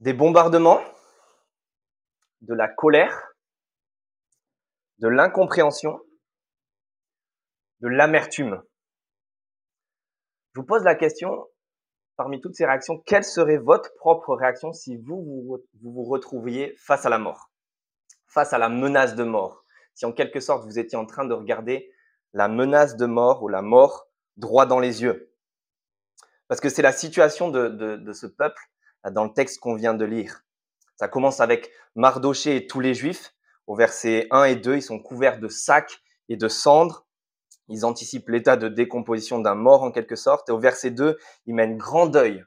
des 0.00 0.12
bombardements, 0.12 0.80
de 2.42 2.54
la 2.54 2.68
colère, 2.68 3.32
de 4.98 5.08
l'incompréhension, 5.08 5.98
de 7.80 7.88
l'amertume. 7.88 8.62
Je 10.54 10.60
vous 10.60 10.66
pose 10.66 10.84
la 10.84 10.94
question, 10.94 11.48
parmi 12.16 12.40
toutes 12.40 12.54
ces 12.54 12.66
réactions, 12.66 12.98
quelle 13.06 13.24
serait 13.24 13.58
votre 13.58 13.94
propre 13.96 14.34
réaction 14.34 14.72
si 14.72 14.96
vous 14.96 15.60
vous, 15.82 16.04
retrouviez 16.04 16.74
face 16.76 17.06
à 17.06 17.08
la 17.10 17.18
mort, 17.18 17.50
face 18.26 18.52
à 18.52 18.58
la 18.58 18.68
menace 18.68 19.14
de 19.14 19.24
mort 19.24 19.64
Si 19.94 20.04
en 20.04 20.12
quelque 20.12 20.40
sorte 20.40 20.64
vous 20.64 20.78
étiez 20.78 20.98
en 20.98 21.06
train 21.06 21.24
de 21.24 21.34
regarder 21.34 21.90
la 22.32 22.48
menace 22.48 22.96
de 22.96 23.06
mort 23.06 23.42
ou 23.42 23.48
la 23.48 23.62
mort 23.62 24.08
droit 24.36 24.66
dans 24.66 24.78
les 24.78 25.02
yeux? 25.02 25.32
Parce 26.48 26.60
que 26.60 26.68
c'est 26.68 26.82
la 26.82 26.92
situation 26.92 27.50
de 27.50 28.12
ce 28.12 28.26
peuple 28.26 28.62
dans 29.10 29.24
le 29.24 29.32
texte 29.32 29.60
qu'on 29.60 29.74
vient 29.74 29.94
de 29.94 30.04
lire. 30.04 30.44
Ça 30.96 31.08
commence 31.08 31.40
avec 31.40 31.70
Mardoché 31.94 32.56
et 32.56 32.66
tous 32.66 32.80
les 32.80 32.94
Juifs. 32.94 33.34
Au 33.66 33.74
verset 33.74 34.26
1 34.30 34.44
et 34.44 34.56
2, 34.56 34.76
ils 34.76 34.82
sont 34.82 34.98
couverts 34.98 35.38
de 35.38 35.48
sacs 35.48 35.98
et 36.28 36.36
de 36.36 36.48
cendres. 36.48 37.06
Ils 37.68 37.84
anticipent 37.84 38.28
l'état 38.28 38.56
de 38.56 38.68
décomposition 38.68 39.38
d'un 39.40 39.54
mort 39.54 39.82
en 39.82 39.90
quelque 39.90 40.16
sorte. 40.16 40.48
Et 40.48 40.52
au 40.52 40.58
verset 40.58 40.90
2, 40.90 41.18
ils 41.46 41.54
mènent 41.54 41.76
grand 41.76 42.06
deuil 42.06 42.44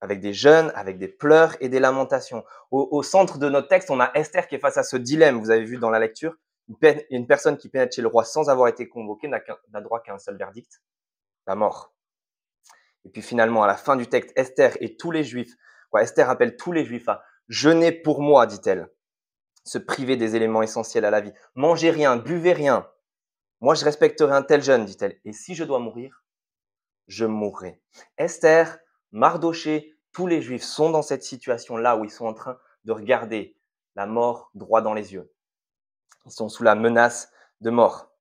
avec 0.00 0.20
des 0.20 0.32
jeûnes, 0.32 0.72
avec 0.74 0.98
des 0.98 1.08
pleurs 1.08 1.56
et 1.60 1.68
des 1.68 1.80
lamentations. 1.80 2.44
Au, 2.70 3.02
centre 3.02 3.38
de 3.38 3.48
notre 3.48 3.68
texte, 3.68 3.90
on 3.90 4.00
a 4.00 4.10
Esther 4.14 4.46
qui 4.46 4.54
est 4.54 4.58
face 4.60 4.76
à 4.76 4.82
ce 4.82 4.96
dilemme, 4.96 5.38
vous 5.40 5.50
avez 5.50 5.64
vu 5.64 5.78
dans 5.78 5.90
la 5.90 5.98
lecture. 5.98 6.36
Une, 6.68 6.76
une 7.10 7.26
personne 7.26 7.56
qui 7.56 7.68
pénètre 7.68 7.94
chez 7.94 8.02
le 8.02 8.08
roi 8.08 8.24
sans 8.24 8.50
avoir 8.50 8.68
été 8.68 8.88
convoquée 8.88 9.28
n'a 9.28 9.80
droit 9.80 10.02
qu'à 10.02 10.14
un 10.14 10.18
seul 10.18 10.36
verdict, 10.36 10.82
la 11.46 11.54
mort. 11.54 11.94
Et 13.04 13.08
puis 13.08 13.22
finalement, 13.22 13.62
à 13.62 13.66
la 13.66 13.76
fin 13.76 13.96
du 13.96 14.06
texte, 14.08 14.32
Esther 14.36 14.76
et 14.80 14.96
tous 14.96 15.12
les 15.12 15.24
Juifs 15.24 15.54
Esther 15.94 16.28
appelle 16.28 16.56
tous 16.56 16.72
les 16.72 16.84
Juifs 16.84 17.08
à 17.08 17.22
jeûner 17.48 17.92
pour 17.92 18.20
moi, 18.20 18.46
dit-elle. 18.46 18.90
Se 19.64 19.78
priver 19.78 20.16
des 20.16 20.36
éléments 20.36 20.62
essentiels 20.62 21.04
à 21.04 21.10
la 21.10 21.20
vie. 21.20 21.32
Mangez 21.54 21.90
rien, 21.90 22.16
buvez 22.16 22.52
rien. 22.52 22.88
Moi, 23.60 23.74
je 23.74 23.84
respecterai 23.84 24.32
un 24.32 24.42
tel 24.42 24.62
jeûne, 24.62 24.84
dit-elle. 24.84 25.18
Et 25.24 25.32
si 25.32 25.54
je 25.54 25.64
dois 25.64 25.78
mourir, 25.78 26.24
je 27.08 27.24
mourrai. 27.24 27.80
Esther, 28.18 28.78
Mardoché, 29.12 29.96
tous 30.12 30.26
les 30.26 30.42
Juifs 30.42 30.62
sont 30.62 30.90
dans 30.90 31.02
cette 31.02 31.22
situation-là 31.22 31.96
où 31.96 32.04
ils 32.04 32.10
sont 32.10 32.26
en 32.26 32.34
train 32.34 32.58
de 32.84 32.92
regarder 32.92 33.56
la 33.94 34.06
mort 34.06 34.50
droit 34.54 34.82
dans 34.82 34.94
les 34.94 35.14
yeux. 35.14 35.32
Ils 36.26 36.32
sont 36.32 36.48
sous 36.48 36.62
la 36.62 36.74
menace 36.74 37.30
de 37.60 37.70
mort. 37.70 38.12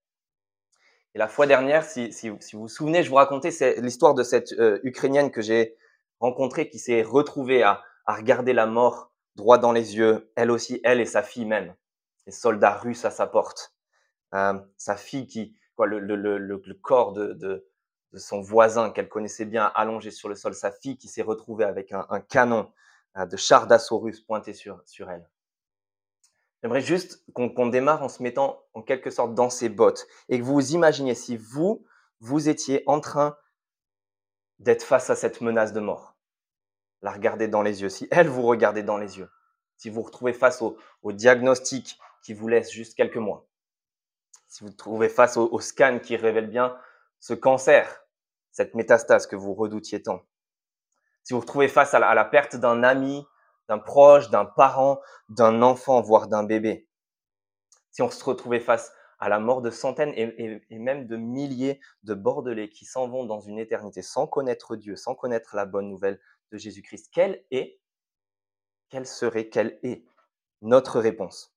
Et 1.14 1.18
la 1.18 1.28
fois 1.28 1.48
dernière, 1.48 1.86
si, 1.86 2.12
vous 2.30 2.38
vous 2.54 2.68
souvenez, 2.68 3.04
je 3.04 3.10
vous 3.10 3.16
racontais 3.16 3.50
l'histoire 3.78 4.14
de 4.14 4.24
cette 4.24 4.52
euh, 4.54 4.80
Ukrainienne 4.84 5.32
que 5.32 5.42
j'ai 5.42 5.78
rencontré, 6.26 6.70
qui 6.70 6.80
s'est 6.80 7.04
retrouvée 7.04 7.64
à, 7.64 7.84
regarder 8.08 8.54
la 8.54 8.66
mort 8.66 9.12
droit 9.36 9.58
dans 9.58 9.72
les 9.72 9.96
yeux, 9.98 10.32
elle 10.36 10.52
aussi, 10.52 10.80
elle 10.84 11.02
et 11.02 11.06
sa 11.06 11.24
fille 11.24 11.46
même, 11.46 11.76
les 12.26 12.32
soldats 12.32 12.76
russes 12.76 13.06
à 13.06 13.12
sa 13.12 13.28
porte, 13.28 13.74
euh, 14.34 14.60
sa 14.78 14.96
fille 14.96 15.28
qui, 15.28 15.56
quoi, 15.76 15.88
le, 15.88 16.74
corps 16.82 17.14
de, 17.14 17.68
son 18.14 18.42
voisin 18.42 18.92
qu'elle 18.92 19.10
connaissait 19.10 19.46
bien 19.46 19.72
allongé 19.76 20.12
sur 20.12 20.30
le 20.30 20.36
sol, 20.36 20.54
sa 20.54 20.72
fille 20.72 20.98
qui 20.98 21.08
s'est 21.08 21.22
retrouvée 21.22 21.66
avec 21.66 21.92
un, 21.92 22.20
canon 22.22 22.72
euh, 23.18 23.26
de 23.26 23.38
chars 23.38 23.68
d'assaut 23.68 24.00
russe 24.00 24.22
pointé 24.22 24.54
sur, 24.54 24.82
sur 24.86 25.10
elle. 25.10 25.28
J'aimerais 26.62 26.82
juste 26.82 27.24
qu'on 27.34 27.68
démarre 27.68 28.02
en 28.02 28.10
se 28.10 28.24
mettant 28.24 28.64
en 28.74 28.82
quelque 28.82 29.12
sorte 29.12 29.36
dans 29.36 29.50
ses 29.50 29.70
bottes 29.70 30.08
et 30.30 30.40
que 30.40 30.44
vous 30.44 30.54
vous 30.54 30.74
imaginiez 30.74 31.14
si 31.14 31.38
vous, 31.38 31.86
vous 32.20 32.50
étiez 32.50 32.84
en 32.88 33.00
train 33.00 33.38
d'être 34.60 34.84
face 34.84 35.10
à 35.10 35.16
cette 35.16 35.42
menace 35.42 35.74
de 35.74 35.80
mort. 35.80 36.15
La 37.06 37.12
regarder 37.12 37.48
dans 37.48 37.62
les 37.62 37.84
yeux. 37.84 37.90
Si 37.90 38.08
elle 38.10 38.28
vous 38.28 38.42
regardez 38.42 38.82
dans 38.82 38.98
les 38.98 39.20
yeux, 39.20 39.30
si 39.78 39.90
vous 39.90 39.98
vous 39.98 40.08
retrouvez 40.08 40.34
face 40.34 40.64
au, 40.64 40.76
diagnostic 41.04 42.00
qui 42.24 42.34
vous 42.34 42.48
laisse 42.48 42.72
juste 42.72 42.96
quelques 42.96 43.18
mois, 43.18 43.48
si 44.48 44.64
vous 44.64 44.72
vous 44.72 44.76
trouvez 44.76 45.08
face 45.08 45.38
au, 45.38 45.60
scan 45.60 46.00
qui 46.02 46.16
révèle 46.16 46.50
bien 46.50 46.76
ce 47.20 47.36
cancer, 47.36 48.04
cette 48.50 48.74
métastase 48.74 49.28
que 49.28 49.36
vous 49.36 49.54
redoutiez 49.54 50.02
tant, 50.02 50.24
si 51.24 51.34
vous 51.34 51.38
vous 51.38 51.42
retrouvez 51.42 51.68
face 51.68 51.94
à 51.94 52.00
la 52.00 52.26
perte 52.26 52.56
d'un 52.56 52.82
ami, 52.82 53.24
d'un 53.70 53.78
proche, 53.78 54.32
d'un 54.32 54.46
parent, 54.46 55.00
d'un 55.30 55.62
enfant, 55.62 56.02
voire 56.02 56.28
d'un 56.28 56.42
bébé, 56.42 56.90
si 57.92 58.02
on 58.02 58.10
se 58.10 58.26
retrouvait 58.26 58.60
face 58.60 58.92
à 59.20 59.30
la 59.30 59.40
mort 59.40 59.62
de 59.62 59.70
centaines 59.70 60.14
et, 60.16 60.80
même 60.80 61.06
de 61.06 61.18
milliers 61.18 61.80
de 62.02 62.16
Bordelais 62.16 62.70
qui 62.70 62.86
s'en 62.86 63.08
vont 63.08 63.26
dans 63.26 63.42
une 63.42 63.60
éternité 63.60 64.02
sans 64.02 64.26
connaître 64.26 64.76
Dieu, 64.76 64.96
sans 64.96 65.14
connaître 65.14 65.56
la 65.56 65.66
bonne 65.66 65.88
nouvelle 65.88 66.20
de 66.52 66.58
Jésus-Christ. 66.58 67.10
Quelle 67.14 67.44
est, 67.52 67.80
quelle 68.90 69.06
serait, 69.06 69.50
quelle 69.50 69.80
est 69.84 70.04
notre 70.62 71.00
réponse? 71.00 71.56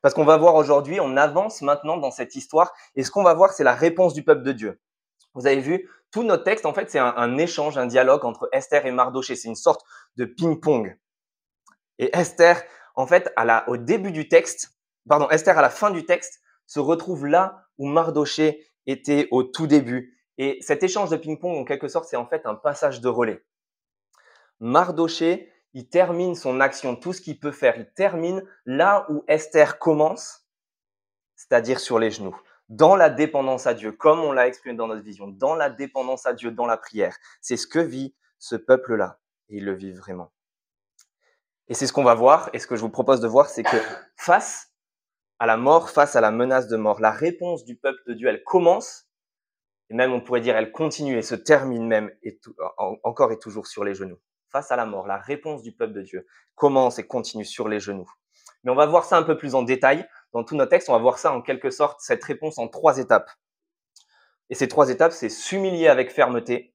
Parce 0.00 0.14
qu'on 0.14 0.24
va 0.24 0.36
voir 0.36 0.54
aujourd'hui, 0.54 1.00
on 1.00 1.16
avance 1.16 1.62
maintenant 1.62 1.96
dans 1.96 2.10
cette 2.10 2.34
histoire 2.36 2.72
et 2.94 3.02
ce 3.02 3.10
qu'on 3.10 3.22
va 3.22 3.34
voir, 3.34 3.52
c'est 3.52 3.64
la 3.64 3.74
réponse 3.74 4.14
du 4.14 4.22
peuple 4.22 4.42
de 4.42 4.52
Dieu. 4.52 4.80
Vous 5.34 5.46
avez 5.46 5.60
vu, 5.60 5.88
tout 6.10 6.22
notre 6.22 6.44
texte, 6.44 6.66
en 6.66 6.74
fait, 6.74 6.90
c'est 6.90 6.98
un, 6.98 7.38
échange, 7.38 7.78
un 7.78 7.86
dialogue 7.86 8.24
entre 8.24 8.48
Esther 8.52 8.84
et 8.84 8.92
Mardoché. 8.92 9.34
C'est 9.34 9.48
une 9.48 9.54
sorte 9.54 9.82
de 10.16 10.26
ping-pong. 10.26 10.98
Et 11.98 12.14
Esther, 12.14 12.62
en 12.94 13.06
fait, 13.06 13.32
à 13.36 13.46
la, 13.46 13.68
au 13.68 13.78
début 13.78 14.12
du 14.12 14.28
texte, 14.28 14.74
pardon, 15.08 15.28
Esther 15.30 15.56
à 15.56 15.62
la 15.62 15.70
fin 15.70 15.90
du 15.90 16.04
texte, 16.04 16.42
se 16.66 16.80
retrouve 16.80 17.26
là 17.26 17.66
où 17.78 17.86
Mardoché 17.86 18.66
était 18.86 19.28
au 19.30 19.42
tout 19.42 19.66
début. 19.66 20.18
Et 20.36 20.58
cet 20.60 20.82
échange 20.82 21.08
de 21.08 21.16
ping-pong, 21.16 21.56
en 21.56 21.64
quelque 21.64 21.88
sorte, 21.88 22.06
c'est 22.06 22.16
en 22.16 22.26
fait 22.26 22.44
un 22.44 22.54
passage 22.54 23.00
de 23.00 23.08
relais. 23.08 23.42
Mardoché, 24.60 25.52
il 25.74 25.88
termine 25.88 26.34
son 26.34 26.60
action, 26.60 26.96
tout 26.96 27.12
ce 27.12 27.20
qu'il 27.20 27.38
peut 27.38 27.52
faire. 27.52 27.76
Il 27.76 27.90
termine 27.92 28.44
là 28.66 29.06
où 29.08 29.24
Esther 29.28 29.78
commence, 29.78 30.46
c'est-à-dire 31.34 31.80
sur 31.80 31.98
les 31.98 32.10
genoux, 32.10 32.38
dans 32.68 32.96
la 32.96 33.10
dépendance 33.10 33.66
à 33.66 33.74
Dieu, 33.74 33.92
comme 33.92 34.20
on 34.20 34.32
l'a 34.32 34.46
exprimé 34.46 34.76
dans 34.76 34.86
notre 34.86 35.02
vision, 35.02 35.28
dans 35.28 35.54
la 35.54 35.70
dépendance 35.70 36.26
à 36.26 36.32
Dieu, 36.32 36.50
dans 36.50 36.66
la 36.66 36.76
prière. 36.76 37.16
C'est 37.40 37.56
ce 37.56 37.66
que 37.66 37.78
vit 37.78 38.14
ce 38.38 38.56
peuple-là. 38.56 39.18
Et 39.48 39.56
il 39.56 39.64
le 39.64 39.74
vit 39.74 39.92
vraiment. 39.92 40.32
Et 41.68 41.74
c'est 41.74 41.86
ce 41.86 41.92
qu'on 41.92 42.04
va 42.04 42.14
voir. 42.14 42.50
Et 42.52 42.58
ce 42.58 42.66
que 42.66 42.76
je 42.76 42.80
vous 42.80 42.90
propose 42.90 43.20
de 43.20 43.28
voir, 43.28 43.48
c'est 43.48 43.62
que 43.62 43.76
face 44.16 44.72
à 45.42 45.46
la 45.46 45.56
mort, 45.56 45.90
face 45.90 46.14
à 46.14 46.20
la 46.20 46.30
menace 46.30 46.68
de 46.68 46.76
mort. 46.76 47.00
La 47.00 47.10
réponse 47.10 47.64
du 47.64 47.74
peuple 47.74 48.00
de 48.06 48.14
Dieu, 48.14 48.28
elle 48.28 48.44
commence, 48.44 49.08
et 49.90 49.94
même 49.94 50.12
on 50.12 50.20
pourrait 50.20 50.40
dire 50.40 50.56
elle 50.56 50.70
continue 50.70 51.18
et 51.18 51.22
se 51.22 51.34
termine 51.34 51.84
même 51.84 52.12
et 52.22 52.40
encore 53.02 53.32
et 53.32 53.40
toujours 53.40 53.66
sur 53.66 53.82
les 53.82 53.94
genoux. 53.94 54.20
Face 54.52 54.70
à 54.70 54.76
la 54.76 54.84
mort, 54.84 55.06
la 55.06 55.16
réponse 55.16 55.62
du 55.62 55.72
peuple 55.72 55.94
de 55.94 56.02
Dieu 56.02 56.26
commence 56.54 56.98
et 56.98 57.06
continue 57.06 57.46
sur 57.46 57.68
les 57.68 57.80
genoux. 57.80 58.10
Mais 58.62 58.70
on 58.70 58.74
va 58.74 58.86
voir 58.86 59.04
ça 59.04 59.16
un 59.16 59.22
peu 59.22 59.36
plus 59.36 59.54
en 59.54 59.62
détail. 59.62 60.06
Dans 60.32 60.44
tous 60.44 60.54
nos 60.54 60.66
textes, 60.66 60.88
on 60.90 60.92
va 60.92 60.98
voir 60.98 61.18
ça 61.18 61.32
en 61.32 61.40
quelque 61.40 61.70
sorte, 61.70 62.00
cette 62.00 62.22
réponse 62.22 62.58
en 62.58 62.68
trois 62.68 62.98
étapes. 62.98 63.30
Et 64.50 64.54
ces 64.54 64.68
trois 64.68 64.90
étapes, 64.90 65.12
c'est 65.12 65.30
s'humilier 65.30 65.88
avec 65.88 66.12
fermeté, 66.12 66.74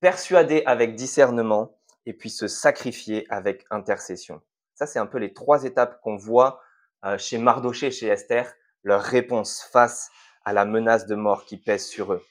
persuader 0.00 0.62
avec 0.66 0.94
discernement, 0.94 1.76
et 2.06 2.12
puis 2.12 2.30
se 2.30 2.46
sacrifier 2.46 3.26
avec 3.28 3.64
intercession. 3.70 4.40
Ça, 4.74 4.86
c'est 4.86 4.98
un 4.98 5.06
peu 5.06 5.18
les 5.18 5.32
trois 5.32 5.64
étapes 5.64 6.00
qu'on 6.00 6.16
voit 6.16 6.60
euh, 7.04 7.18
chez 7.18 7.38
Mardoché, 7.38 7.90
chez 7.90 8.06
Esther, 8.06 8.52
leur 8.82 9.02
réponse 9.02 9.62
face 9.72 10.10
à 10.44 10.52
la 10.52 10.64
menace 10.64 11.06
de 11.06 11.14
mort 11.14 11.44
qui 11.44 11.56
pèse 11.56 11.86
sur 11.86 12.12
eux. 12.12 12.22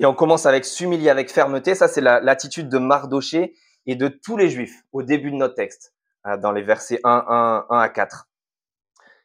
Et 0.00 0.06
on 0.06 0.14
commence 0.14 0.46
avec 0.46 0.64
s'humilier 0.64 1.10
avec 1.10 1.30
fermeté. 1.30 1.74
Ça, 1.74 1.86
c'est 1.86 2.00
l'attitude 2.00 2.70
de 2.70 2.78
Mardoché 2.78 3.54
et 3.84 3.96
de 3.96 4.08
tous 4.08 4.38
les 4.38 4.48
Juifs 4.48 4.82
au 4.92 5.02
début 5.02 5.30
de 5.30 5.36
notre 5.36 5.54
texte, 5.54 5.94
euh, 6.26 6.38
dans 6.38 6.52
les 6.52 6.62
versets 6.62 7.00
1, 7.04 7.24
1, 7.28 7.66
1 7.68 7.78
à 7.78 7.88
4. 7.90 8.28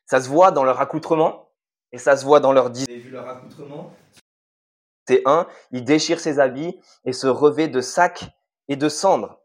Ça 0.05 0.21
se 0.21 0.27
voit 0.27 0.51
dans 0.51 0.65
leur 0.65 0.81
accoutrement 0.81 1.49
et 1.93 1.97
ça 1.97 2.17
se 2.17 2.25
voit 2.25 2.41
dans 2.41 2.51
leur 2.51 2.69
discours. 2.69 2.93
Vu 2.93 3.09
leur 3.09 3.27
accoutrement? 3.27 3.93
C'est 5.07 5.21
1, 5.25 5.47
il 5.71 5.85
déchire 5.85 6.19
ses 6.19 6.39
habits 6.39 6.77
et 7.05 7.13
se 7.13 7.27
revêt 7.27 7.69
de 7.69 7.79
sacs 7.79 8.25
et 8.67 8.75
de 8.75 8.89
cendres. 8.89 9.39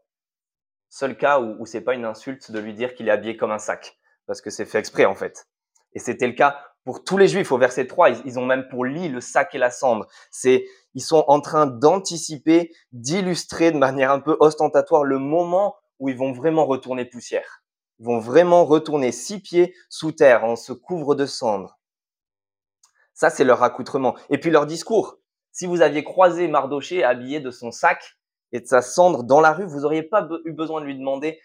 Seul 0.89 1.15
cas 1.15 1.39
où, 1.39 1.55
où 1.59 1.65
c'est 1.65 1.81
pas 1.81 1.93
une 1.93 2.03
insulte 2.03 2.51
de 2.51 2.59
lui 2.59 2.73
dire 2.73 2.93
qu'il 2.93 3.07
est 3.07 3.11
habillé 3.11 3.37
comme 3.37 3.51
un 3.51 3.59
sac 3.59 3.97
parce 4.27 4.41
que 4.41 4.49
c'est 4.49 4.65
fait 4.65 4.79
exprès 4.79 5.05
en 5.05 5.15
fait. 5.15 5.47
Et 5.93 5.99
c'était 5.99 6.27
le 6.27 6.33
cas 6.33 6.70
pour 6.83 7.03
tous 7.03 7.17
les 7.17 7.27
juifs 7.27 7.51
au 7.51 7.57
verset 7.57 7.85
3, 7.87 8.09
ils, 8.25 8.39
ont 8.39 8.45
même 8.45 8.67
pour 8.67 8.85
lit 8.85 9.09
le 9.09 9.21
sac 9.21 9.53
et 9.53 9.57
la 9.59 9.69
cendre. 9.69 10.07
C'est 10.31 10.65
ils 10.93 11.01
sont 11.01 11.23
en 11.27 11.39
train 11.39 11.67
d'anticiper, 11.67 12.71
d'illustrer 12.91 13.71
de 13.71 13.77
manière 13.77 14.11
un 14.11 14.19
peu 14.19 14.35
ostentatoire 14.39 15.03
le 15.03 15.19
moment 15.19 15.75
où 15.99 16.09
ils 16.09 16.17
vont 16.17 16.33
vraiment 16.33 16.65
retourner 16.65 17.05
poussière. 17.05 17.63
Ils 17.99 18.05
vont 18.05 18.19
vraiment 18.19 18.65
retourner 18.65 19.11
six 19.11 19.39
pieds 19.39 19.75
sous 19.89 20.11
terre 20.11 20.43
en 20.43 20.55
se 20.55 20.73
couvre 20.73 21.15
de 21.15 21.25
cendres. 21.25 21.79
Ça, 23.13 23.29
c'est 23.29 23.43
leur 23.43 23.61
accoutrement. 23.61 24.15
Et 24.29 24.39
puis 24.39 24.49
leur 24.49 24.65
discours. 24.65 25.19
Si 25.51 25.67
vous 25.67 25.81
aviez 25.81 26.03
croisé 26.03 26.47
Mardoché 26.47 27.03
habillé 27.03 27.39
de 27.39 27.51
son 27.51 27.71
sac 27.71 28.17
et 28.51 28.59
de 28.59 28.65
sa 28.65 28.81
cendre 28.81 29.23
dans 29.23 29.41
la 29.41 29.53
rue, 29.53 29.65
vous 29.65 29.81
n'auriez 29.81 30.03
pas 30.03 30.27
eu 30.45 30.53
besoin 30.53 30.81
de 30.81 30.85
lui 30.85 30.97
demander 30.97 31.39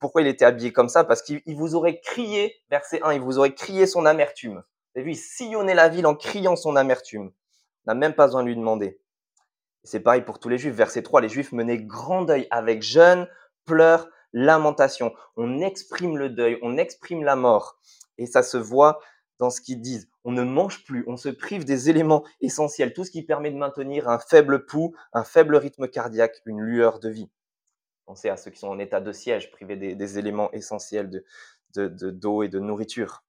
pourquoi 0.00 0.22
il 0.22 0.28
était 0.28 0.44
habillé 0.44 0.72
comme 0.72 0.88
ça? 0.88 1.04
Parce 1.04 1.22
qu'il 1.22 1.42
vous 1.46 1.74
aurait 1.74 2.00
crié, 2.00 2.54
verset 2.70 3.00
1, 3.02 3.12
il 3.12 3.20
vous 3.20 3.38
aurait 3.38 3.54
crié 3.54 3.86
son 3.86 4.06
amertume. 4.06 4.62
Vous 4.94 5.00
avez 5.00 5.04
vu, 5.04 5.10
il 5.12 5.16
sillonnait 5.16 5.74
la 5.74 5.88
ville 5.88 6.06
en 6.06 6.14
criant 6.14 6.56
son 6.56 6.76
amertume. 6.76 7.32
n'a 7.86 7.94
même 7.94 8.14
pas 8.14 8.26
besoin 8.26 8.42
de 8.42 8.48
lui 8.48 8.56
demander. 8.56 9.00
C'est 9.84 10.00
pareil 10.00 10.22
pour 10.22 10.38
tous 10.38 10.48
les 10.48 10.58
juifs. 10.58 10.74
Verset 10.74 11.02
3, 11.02 11.20
les 11.20 11.28
juifs 11.28 11.52
menaient 11.52 11.78
grand 11.78 12.22
deuil 12.22 12.46
avec 12.50 12.82
jeûne, 12.82 13.28
pleurs, 13.64 14.08
lamentation. 14.32 15.14
On 15.36 15.60
exprime 15.60 16.16
le 16.16 16.30
deuil, 16.30 16.58
on 16.62 16.76
exprime 16.76 17.24
la 17.24 17.36
mort. 17.36 17.78
Et 18.18 18.26
ça 18.26 18.42
se 18.42 18.56
voit 18.56 19.00
dans 19.38 19.50
ce 19.50 19.60
qu'ils 19.60 19.80
disent. 19.80 20.08
On 20.24 20.32
ne 20.32 20.42
mange 20.42 20.84
plus, 20.84 21.04
on 21.06 21.16
se 21.16 21.28
prive 21.28 21.64
des 21.64 21.88
éléments 21.88 22.24
essentiels, 22.40 22.92
tout 22.92 23.04
ce 23.04 23.10
qui 23.10 23.22
permet 23.22 23.50
de 23.50 23.56
maintenir 23.56 24.08
un 24.08 24.18
faible 24.18 24.66
pouls, 24.66 24.94
un 25.12 25.24
faible 25.24 25.56
rythme 25.56 25.88
cardiaque, 25.88 26.42
une 26.44 26.60
lueur 26.60 26.98
de 26.98 27.08
vie. 27.08 27.30
Pensez 28.08 28.30
à 28.30 28.38
ceux 28.38 28.50
qui 28.50 28.58
sont 28.58 28.68
en 28.68 28.78
état 28.78 29.02
de 29.02 29.12
siège, 29.12 29.50
privés 29.50 29.76
des, 29.76 30.18
éléments 30.18 30.50
essentiels 30.52 31.10
d'eau 31.10 31.88
de, 31.90 32.10
d'eau 32.10 32.42
et 32.42 32.48
de 32.48 32.58
nourriture. 32.58 33.22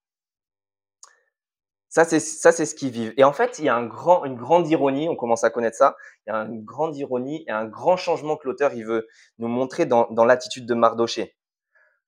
Ça, 1.90 2.06
c'est 2.06 2.18
ce 2.18 2.74
qu'ils 2.74 2.90
vivent. 2.90 3.12
Et 3.18 3.24
en 3.24 3.34
fait, 3.34 3.58
il 3.58 3.66
y 3.66 3.68
a 3.68 3.76
un 3.76 3.84
grand, 3.84 4.24
une 4.24 4.36
grande 4.36 4.66
ironie. 4.70 5.06
On 5.10 5.16
commence 5.16 5.44
à 5.44 5.50
connaître 5.50 5.76
ça. 5.76 5.96
Il 6.26 6.30
y 6.30 6.32
a 6.32 6.38
une 6.38 6.64
grande 6.64 6.96
ironie 6.96 7.44
et 7.46 7.50
un 7.50 7.66
grand 7.66 7.98
changement 7.98 8.38
que 8.38 8.48
l'auteur 8.48 8.70
veut 8.70 9.06
nous 9.36 9.48
montrer 9.48 9.84
dans, 9.84 10.08
dans 10.12 10.24
l'attitude 10.24 10.64
de 10.64 10.72
Mardoché. 10.72 11.36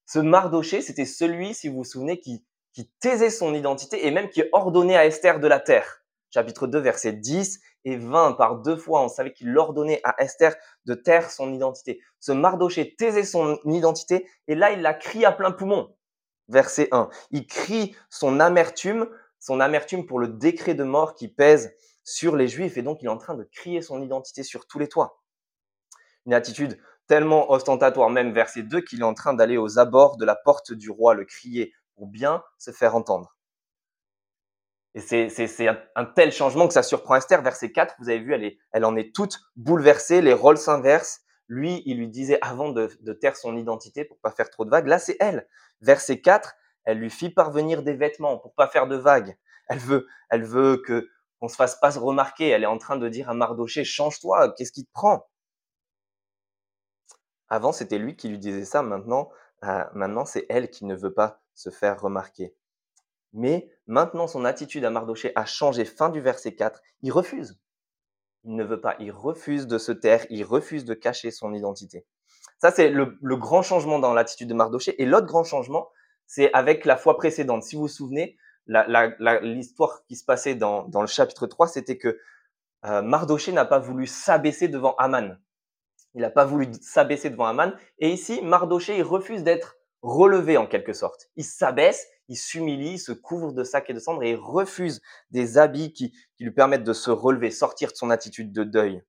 Ce 0.07 0.19
Mardoché, 0.19 0.81
c'était 0.81 1.05
celui, 1.05 1.53
si 1.53 1.69
vous 1.69 1.77
vous 1.77 1.85
souvenez, 1.85 2.21
qui, 2.21 2.43
qui 2.73 2.89
taisait 3.01 3.29
son 3.29 3.53
identité 3.53 4.07
et 4.07 4.11
même 4.11 4.31
qui 4.31 4.45
ordonnait 4.53 4.97
à 4.97 5.05
Esther 5.05 5.41
de 5.41 5.47
la 5.47 5.61
terre. 5.61 6.02
Chapitre 6.33 6.67
2, 6.67 6.79
versets 6.79 7.13
10 7.13 7.61
et 7.85 7.97
20, 7.97 8.33
par 8.33 8.57
deux 8.57 8.77
fois, 8.77 9.03
on 9.03 9.09
savait 9.09 9.33
qu'il 9.33 9.57
ordonnait 9.57 10.01
à 10.05 10.15
Esther 10.23 10.55
de 10.87 10.95
taire 10.95 11.31
son 11.31 11.53
identité. 11.53 12.01
Ce 12.21 12.33
Mardoché 12.33 12.95
taisait 12.97 13.25
son 13.25 13.59
identité 13.65 14.29
et 14.49 14.55
là, 14.55 14.73
il 14.73 14.83
la 14.83 14.95
crie 14.95 15.25
à 15.25 15.33
plein 15.33 15.53
poumon. 15.53 15.95
Verset 16.49 16.89
1. 16.91 17.09
Il 17.31 17.47
crie 17.47 17.95
son 18.11 18.41
amertume 18.41 19.09
son 19.43 19.59
amertume 19.59 20.07
pour 20.07 20.21
le 20.21 20.29
décret 20.29 20.75
de 20.75 20.85
mort 20.85 21.17
qui 21.17 21.27
pèse 21.27 21.75
sur 22.05 22.37
les 22.37 22.47
Juifs 22.47 22.77
et 22.77 22.83
donc 22.83 23.03
il 23.03 23.07
est 23.07 23.09
en 23.09 23.19
train 23.19 23.35
de 23.35 23.43
crier 23.43 23.83
son 23.83 24.01
identité 24.01 24.45
sur 24.45 24.69
tous 24.69 24.79
les 24.79 24.89
toits. 24.89 25.21
Une 26.27 26.33
attitude 26.33 26.79
tellement 27.09 27.51
ostentatoire, 27.51 28.09
même 28.09 28.33
verset 28.33 28.63
2, 28.63 28.81
qu'il 28.83 29.01
est 29.01 29.05
en 29.05 29.15
train 29.15 29.35
d'aller 29.35 29.57
aux 29.57 29.81
abords 29.81 30.17
de 30.17 30.25
la 30.25 30.37
porte 30.37 30.73
du 30.73 30.91
roi, 30.91 31.15
le 31.15 31.25
crier 31.25 31.75
pour 31.97 32.07
bien 32.07 32.45
se 32.57 32.71
faire 32.71 32.95
entendre. 32.95 33.37
Et 34.95 35.01
c'est 35.01 35.69
un, 35.97 36.05
tel 36.05 36.33
changement 36.33 36.69
que 36.69 36.75
ça 36.75 36.83
surprend 36.83 37.17
Esther. 37.17 37.41
Verset 37.43 37.73
4, 37.73 37.95
vous 37.99 38.11
avez 38.11 38.19
vu, 38.19 38.35
elle, 38.35 38.45
est, 38.45 38.59
elle 38.73 38.85
en 38.85 38.95
est 38.95 39.15
toute 39.15 39.39
bouleversée, 39.57 40.21
les 40.21 40.35
rôles 40.35 40.59
s'inversent. 40.59 41.21
Lui, 41.49 41.83
il 41.87 41.99
lui 41.99 42.09
disait 42.09 42.39
avant 42.43 42.71
de, 42.71 42.91
de 43.01 43.13
taire 43.13 43.37
son 43.37 43.57
identité 43.57 44.05
pour 44.05 44.19
pas 44.19 44.31
faire 44.31 44.51
trop 44.51 44.65
de 44.65 44.71
vagues. 44.71 44.87
Là, 44.87 44.99
c'est 44.99 45.17
elle. 45.19 45.49
Verset 45.81 46.21
4, 46.21 46.55
elle 46.85 46.99
lui 46.99 47.11
fit 47.11 47.31
parvenir 47.31 47.83
des 47.83 47.95
vêtements 47.95 48.39
pour 48.39 48.55
pas 48.55 48.69
faire 48.69 48.87
de 48.87 48.97
vagues. 48.97 49.37
Elle 49.69 49.79
veut, 49.79 50.07
elle 50.31 50.45
veut 50.45 50.83
que 50.85 51.09
qu'on 51.41 51.49
se 51.49 51.57
fasse 51.57 51.77
pas 51.77 51.91
remarquer. 51.91 52.49
Elle 52.49 52.63
est 52.63 52.67
en 52.67 52.79
train 52.79 52.97
de 52.97 53.09
dire 53.09 53.29
à 53.29 53.35
Mardoché, 53.35 53.85
change-toi, 53.85 54.55
qu'est-ce 54.57 54.71
qui 54.71 54.85
te 54.85 54.93
prend? 54.93 55.27
Avant, 57.49 57.73
c'était 57.73 57.99
lui 57.99 58.17
qui 58.17 58.29
lui 58.29 58.39
disait 58.39 58.65
ça. 58.65 58.83
Maintenant, 58.83 59.31
euh, 59.65 59.85
maintenant, 59.93 60.25
c'est 60.25 60.47
elle 60.49 60.71
qui 60.71 60.85
ne 60.85 60.95
veut 60.95 61.13
pas 61.13 61.43
se 61.55 61.71
faire 61.71 62.01
remarquer. 62.01 62.55
Mais 63.33 63.71
maintenant, 63.87 64.27
son 64.27 64.45
attitude 64.45 64.85
à 64.85 64.91
Mardoché 64.91 65.33
a 65.37 65.45
changé. 65.45 65.85
Fin 65.85 66.11
du 66.11 66.21
verset 66.21 66.55
4, 66.55 66.83
il 67.03 67.13
refuse. 67.13 67.59
Il 68.45 68.57
ne 68.57 68.65
veut 68.65 68.81
pas, 68.81 68.97
il 68.99 69.13
refuse 69.13 69.67
de 69.67 69.79
se 69.79 69.93
taire, 69.93 70.27
il 70.29 70.45
refuse 70.45 70.85
de 70.85 70.95
cacher 70.95 71.31
son 71.31 71.55
identité. 71.55 72.05
Ça, 72.59 72.71
c'est 72.71 72.91
le, 72.91 73.19
grand 73.37 73.63
changement 73.63 73.99
dans 73.99 74.15
l'attitude 74.15 74.49
de 74.49 74.55
Mardoché. 74.55 75.01
Et 75.01 75.07
l'autre 75.07 75.27
grand 75.27 75.45
changement, 75.45 75.89
c'est 76.27 76.53
avec 76.53 76.85
la 76.85 76.97
fois 76.97 77.17
précédente. 77.17 77.63
Si 77.63 77.77
vous 77.77 77.83
vous 77.83 77.89
souvenez, 77.89 78.37
l'histoire 78.67 80.05
qui 80.07 80.17
se 80.17 80.25
passait 80.25 80.55
dans, 80.55 80.89
le 80.93 81.07
chapitre 81.07 81.47
3, 81.47 81.69
c'était 81.69 81.99
que 81.99 82.19
euh, 82.85 83.03
Mardoché 83.03 83.53
n'a 83.53 83.65
pas 83.65 83.79
voulu 83.79 84.07
s'abaisser 84.07 84.69
devant 84.69 84.95
Aman. 84.97 85.39
Il 86.15 86.23
n'a 86.23 86.31
pas 86.31 86.45
voulu 86.45 86.69
s'abaisser 86.81 87.31
devant 87.31 87.47
Aman. 87.47 87.75
Et 87.99 88.11
ici, 88.11 88.43
Mardoché, 88.43 88.97
il 88.97 89.03
refuse 89.03 89.45
d'être 89.45 89.77
relevé 90.03 90.57
en 90.57 90.67
quelque 90.67 90.93
sorte. 90.93 91.31
Il 91.37 91.45
s'abaisse, 91.45 92.07
il 92.33 92.37
s'humilie, 92.37 92.99
se 92.99 93.13
couvre 93.13 93.53
de 93.53 93.63
sacs 93.63 93.91
et 93.91 93.93
de 93.93 93.99
cendres 93.99 94.23
et 94.23 94.35
refuse 94.35 95.03
des 95.33 95.59
habits 95.59 95.93
qui, 95.93 96.13
qui 96.35 96.45
lui 96.45 96.51
permettent 96.51 96.83
de 96.83 96.95
se 96.95 97.11
relever, 97.11 97.51
sortir 97.51 97.93
de 97.93 97.97
son 97.97 98.09
attitude 98.09 98.55
de 98.55 98.65
deuil. 98.65 99.03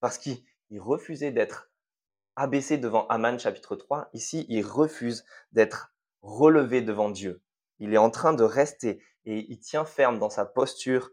Parce 0.00 0.18
qu'il 0.18 0.42
refusait 0.76 1.30
d'être 1.30 1.70
abaissé 2.34 2.78
devant 2.78 3.06
Aman, 3.06 3.38
chapitre 3.38 3.76
3. 3.76 4.10
Ici, 4.12 4.44
il 4.48 4.66
refuse 4.66 5.24
d'être 5.52 5.94
relevé 6.20 6.82
devant 6.82 7.10
Dieu. 7.10 7.44
Il 7.78 7.94
est 7.94 7.98
en 7.98 8.10
train 8.10 8.32
de 8.32 8.42
rester 8.42 9.00
et 9.24 9.46
il 9.48 9.60
tient 9.60 9.84
ferme 9.84 10.18
dans 10.18 10.30
sa 10.30 10.44
posture 10.44 11.12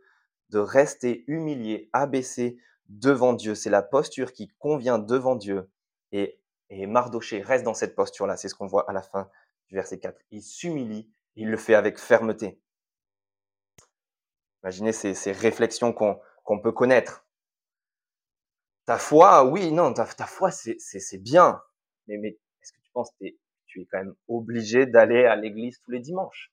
de 0.49 0.57
rester 0.57 1.25
humilié, 1.27 1.91
abaissé 1.93 2.57
devant 2.87 3.33
Dieu. 3.33 3.53
C'est 3.53 3.69
la 3.69 3.83
posture 3.83 4.33
qui 4.33 4.47
convient 4.57 4.97
devant 4.97 5.35
Dieu. 5.35 5.69
Et, 6.11 6.39
et 6.71 6.87
Mardoché 6.87 7.43
reste 7.43 7.65
dans 7.65 7.75
cette 7.75 7.93
posture-là. 7.93 8.35
C'est 8.35 8.49
ce 8.49 8.55
qu'on 8.55 8.65
voit 8.65 8.89
à 8.89 8.93
la 8.93 9.03
fin 9.03 9.29
du 9.67 9.75
verset 9.75 9.99
4. 9.99 10.19
Il 10.31 10.41
s'humilie, 10.41 11.07
il 11.39 11.49
le 11.49 11.57
fait 11.57 11.73
avec 11.73 11.97
fermeté. 11.97 12.59
Imaginez 14.61 14.91
ces, 14.91 15.31
réflexions 15.31 15.93
qu'on 15.93 16.59
peut 16.61 16.73
connaître. 16.73 17.25
Ta 18.85 18.97
foi, 18.97 19.45
oui, 19.45 19.71
non, 19.71 19.93
ta, 19.93 20.05
foi, 20.05 20.51
c'est 20.51 21.17
bien. 21.17 21.61
Mais, 22.07 22.17
est-ce 22.61 22.73
que 22.73 22.81
tu 22.81 22.91
penses 22.91 23.11
que 23.19 23.25
tu 23.67 23.81
es 23.81 23.85
quand 23.85 23.99
même 23.99 24.15
obligé 24.27 24.85
d'aller 24.85 25.25
à 25.25 25.37
l'église 25.37 25.79
tous 25.79 25.91
les 25.91 26.01
dimanches? 26.01 26.51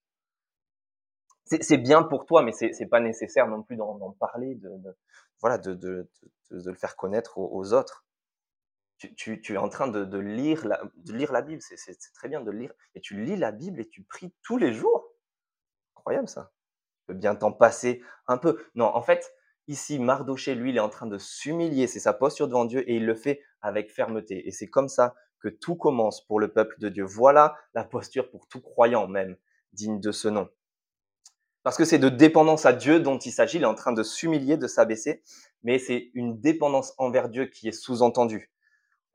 C'est 1.44 1.78
bien 1.78 2.04
pour 2.04 2.24
toi, 2.24 2.42
mais 2.42 2.52
c'est 2.52 2.86
pas 2.86 3.00
nécessaire 3.00 3.48
non 3.48 3.64
plus 3.64 3.76
d'en 3.76 4.12
parler, 4.20 4.54
de, 4.54 6.08
le 6.50 6.74
faire 6.74 6.94
connaître 6.94 7.38
aux, 7.38 7.72
autres. 7.72 8.05
Tu, 8.98 9.42
es 9.50 9.56
en 9.56 9.68
train 9.68 9.88
de, 9.88 10.18
lire 10.18 10.66
la, 10.66 11.42
Bible, 11.42 11.60
c'est 11.60 12.12
très 12.14 12.28
bien 12.28 12.40
de 12.40 12.50
lire. 12.50 12.72
Et 12.94 13.00
tu 13.00 13.22
lis 13.22 13.36
la 13.36 13.52
Bible 13.52 13.80
et 13.80 13.88
tu 13.88 14.02
pries 14.02 14.32
tous 14.42 14.56
les 14.56 14.72
jours. 14.72 15.12
Incroyable 15.96 16.28
ça. 16.28 16.52
Tu 17.00 17.06
peux 17.08 17.14
bien 17.14 17.34
t'en 17.34 17.52
passer 17.52 18.02
un 18.26 18.38
peu. 18.38 18.64
Non, 18.74 18.86
en 18.86 19.02
fait, 19.02 19.34
ici, 19.68 19.98
Mardoché, 19.98 20.54
lui, 20.54 20.70
il 20.70 20.76
est 20.76 20.80
en 20.80 20.88
train 20.88 21.06
de 21.06 21.18
s'humilier. 21.18 21.86
C'est 21.86 22.00
sa 22.00 22.14
posture 22.14 22.48
devant 22.48 22.64
Dieu 22.64 22.88
et 22.88 22.96
il 22.96 23.04
le 23.04 23.14
fait 23.14 23.42
avec 23.60 23.90
fermeté. 23.92 24.48
Et 24.48 24.50
c'est 24.50 24.68
comme 24.68 24.88
ça 24.88 25.14
que 25.40 25.48
tout 25.48 25.76
commence 25.76 26.26
pour 26.26 26.40
le 26.40 26.52
peuple 26.52 26.76
de 26.78 26.88
Dieu. 26.88 27.04
Voilà 27.04 27.54
la 27.74 27.84
posture 27.84 28.30
pour 28.30 28.48
tout 28.48 28.60
croyant 28.60 29.06
même 29.06 29.36
digne 29.72 30.00
de 30.00 30.10
ce 30.10 30.28
nom. 30.28 30.48
Parce 31.62 31.76
que 31.76 31.84
c'est 31.84 31.98
de 31.98 32.08
dépendance 32.08 32.64
à 32.64 32.72
Dieu 32.72 33.00
dont 33.00 33.18
il 33.18 33.32
s'agit. 33.32 33.58
Il 33.58 33.64
est 33.64 33.66
en 33.66 33.74
train 33.74 33.92
de 33.92 34.02
s'humilier, 34.04 34.56
de 34.56 34.68
s'abaisser, 34.68 35.22
mais 35.64 35.80
c'est 35.80 36.10
une 36.14 36.40
dépendance 36.40 36.94
envers 36.96 37.28
Dieu 37.28 37.46
qui 37.46 37.66
est 37.68 37.72
sous-entendue. 37.72 38.52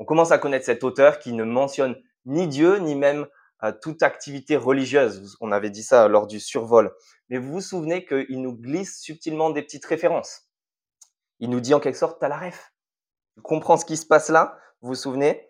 On 0.02 0.04
commence 0.04 0.32
à 0.32 0.40
connaître 0.40 0.66
cet 0.66 0.84
auteur 0.84 1.20
qui 1.20 1.32
ne 1.32 1.44
mentionne 1.44 1.96
ni 2.26 2.48
Dieu, 2.48 2.78
ni 2.78 2.96
même 2.96 3.28
euh, 3.64 3.72
toute 3.84 4.02
activité 4.02 4.58
religieuse. 4.58 5.38
On 5.42 5.52
avait 5.52 5.70
dit 5.70 5.84
ça 5.84 6.08
lors 6.08 6.26
du 6.26 6.40
survol. 6.40 6.92
Mais 7.30 7.38
vous 7.38 7.52
vous 7.52 7.62
souvenez 7.62 8.04
qu'il 8.04 8.42
nous 8.42 8.54
glisse 8.58 9.00
subtilement 9.00 9.52
des 9.52 9.62
petites 9.62 9.86
références. 9.86 10.48
Il 11.38 11.52
nous 11.52 11.60
dit 11.60 11.76
en 11.76 11.80
quelque 11.80 12.00
sorte, 12.00 12.20
t'as 12.20 12.30
la 12.30 12.40
ref. 12.40 12.74
Tu 13.36 13.44
comprends 13.44 13.78
ce 13.78 13.86
qui 13.86 13.96
se 13.96 14.08
passe 14.08 14.30
là, 14.30 14.58
vous 14.82 14.88
vous 14.88 14.96
souvenez? 14.96 15.48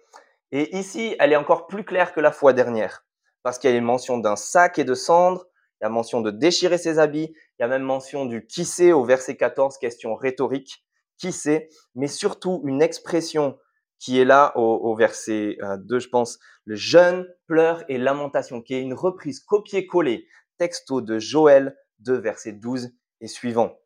Et 0.52 0.78
ici, 0.78 1.16
elle 1.20 1.32
est 1.32 1.38
encore 1.38 1.68
plus 1.68 1.86
claire 1.86 2.12
que 2.12 2.20
la 2.20 2.34
fois 2.34 2.52
dernière, 2.52 3.06
parce 3.44 3.58
qu'il 3.58 3.70
y 3.70 3.74
a 3.74 3.78
une 3.78 3.86
mention 3.86 4.18
d'un 4.18 4.36
sac 4.36 4.80
et 4.80 4.84
de 4.84 4.96
cendres, 4.96 5.48
il 5.80 5.86
y 5.86 5.88
a 5.88 5.90
mention 5.90 6.20
de 6.20 6.30
déchirer 6.30 6.78
ses 6.78 7.00
habits, 7.00 7.34
il 7.58 7.62
y 7.62 7.64
a 7.64 7.70
même 7.70 7.84
mention 7.84 8.26
du 8.26 8.46
qui 8.46 8.66
sait 8.66 8.92
au 8.92 9.06
verset 9.06 9.38
14, 9.38 9.78
question 9.78 10.14
rhétorique, 10.14 10.84
qui 11.18 11.32
sait, 11.32 11.70
mais 11.96 12.08
surtout 12.08 12.62
une 12.66 12.82
expression 12.82 13.58
qui 14.02 14.20
est 14.20 14.26
là 14.26 14.52
au, 14.58 14.96
verset 14.96 15.58
2, 15.62 15.96
euh, 15.96 16.00
je 16.00 16.10
pense, 16.10 16.40
le 16.66 16.76
jeûne, 16.76 17.28
pleurs 17.46 17.84
et 17.88 18.00
lamentation, 18.00 18.60
qui 18.60 18.74
est 18.74 18.82
une 18.82 18.96
reprise 18.96 19.40
copier-coller, 19.42 20.28
texto 20.58 21.02
de 21.02 21.20
Joël 21.20 21.78
2, 22.00 22.18
verset 22.18 22.54
12 22.54 22.90
et 23.22 23.28
suivant. 23.28 23.78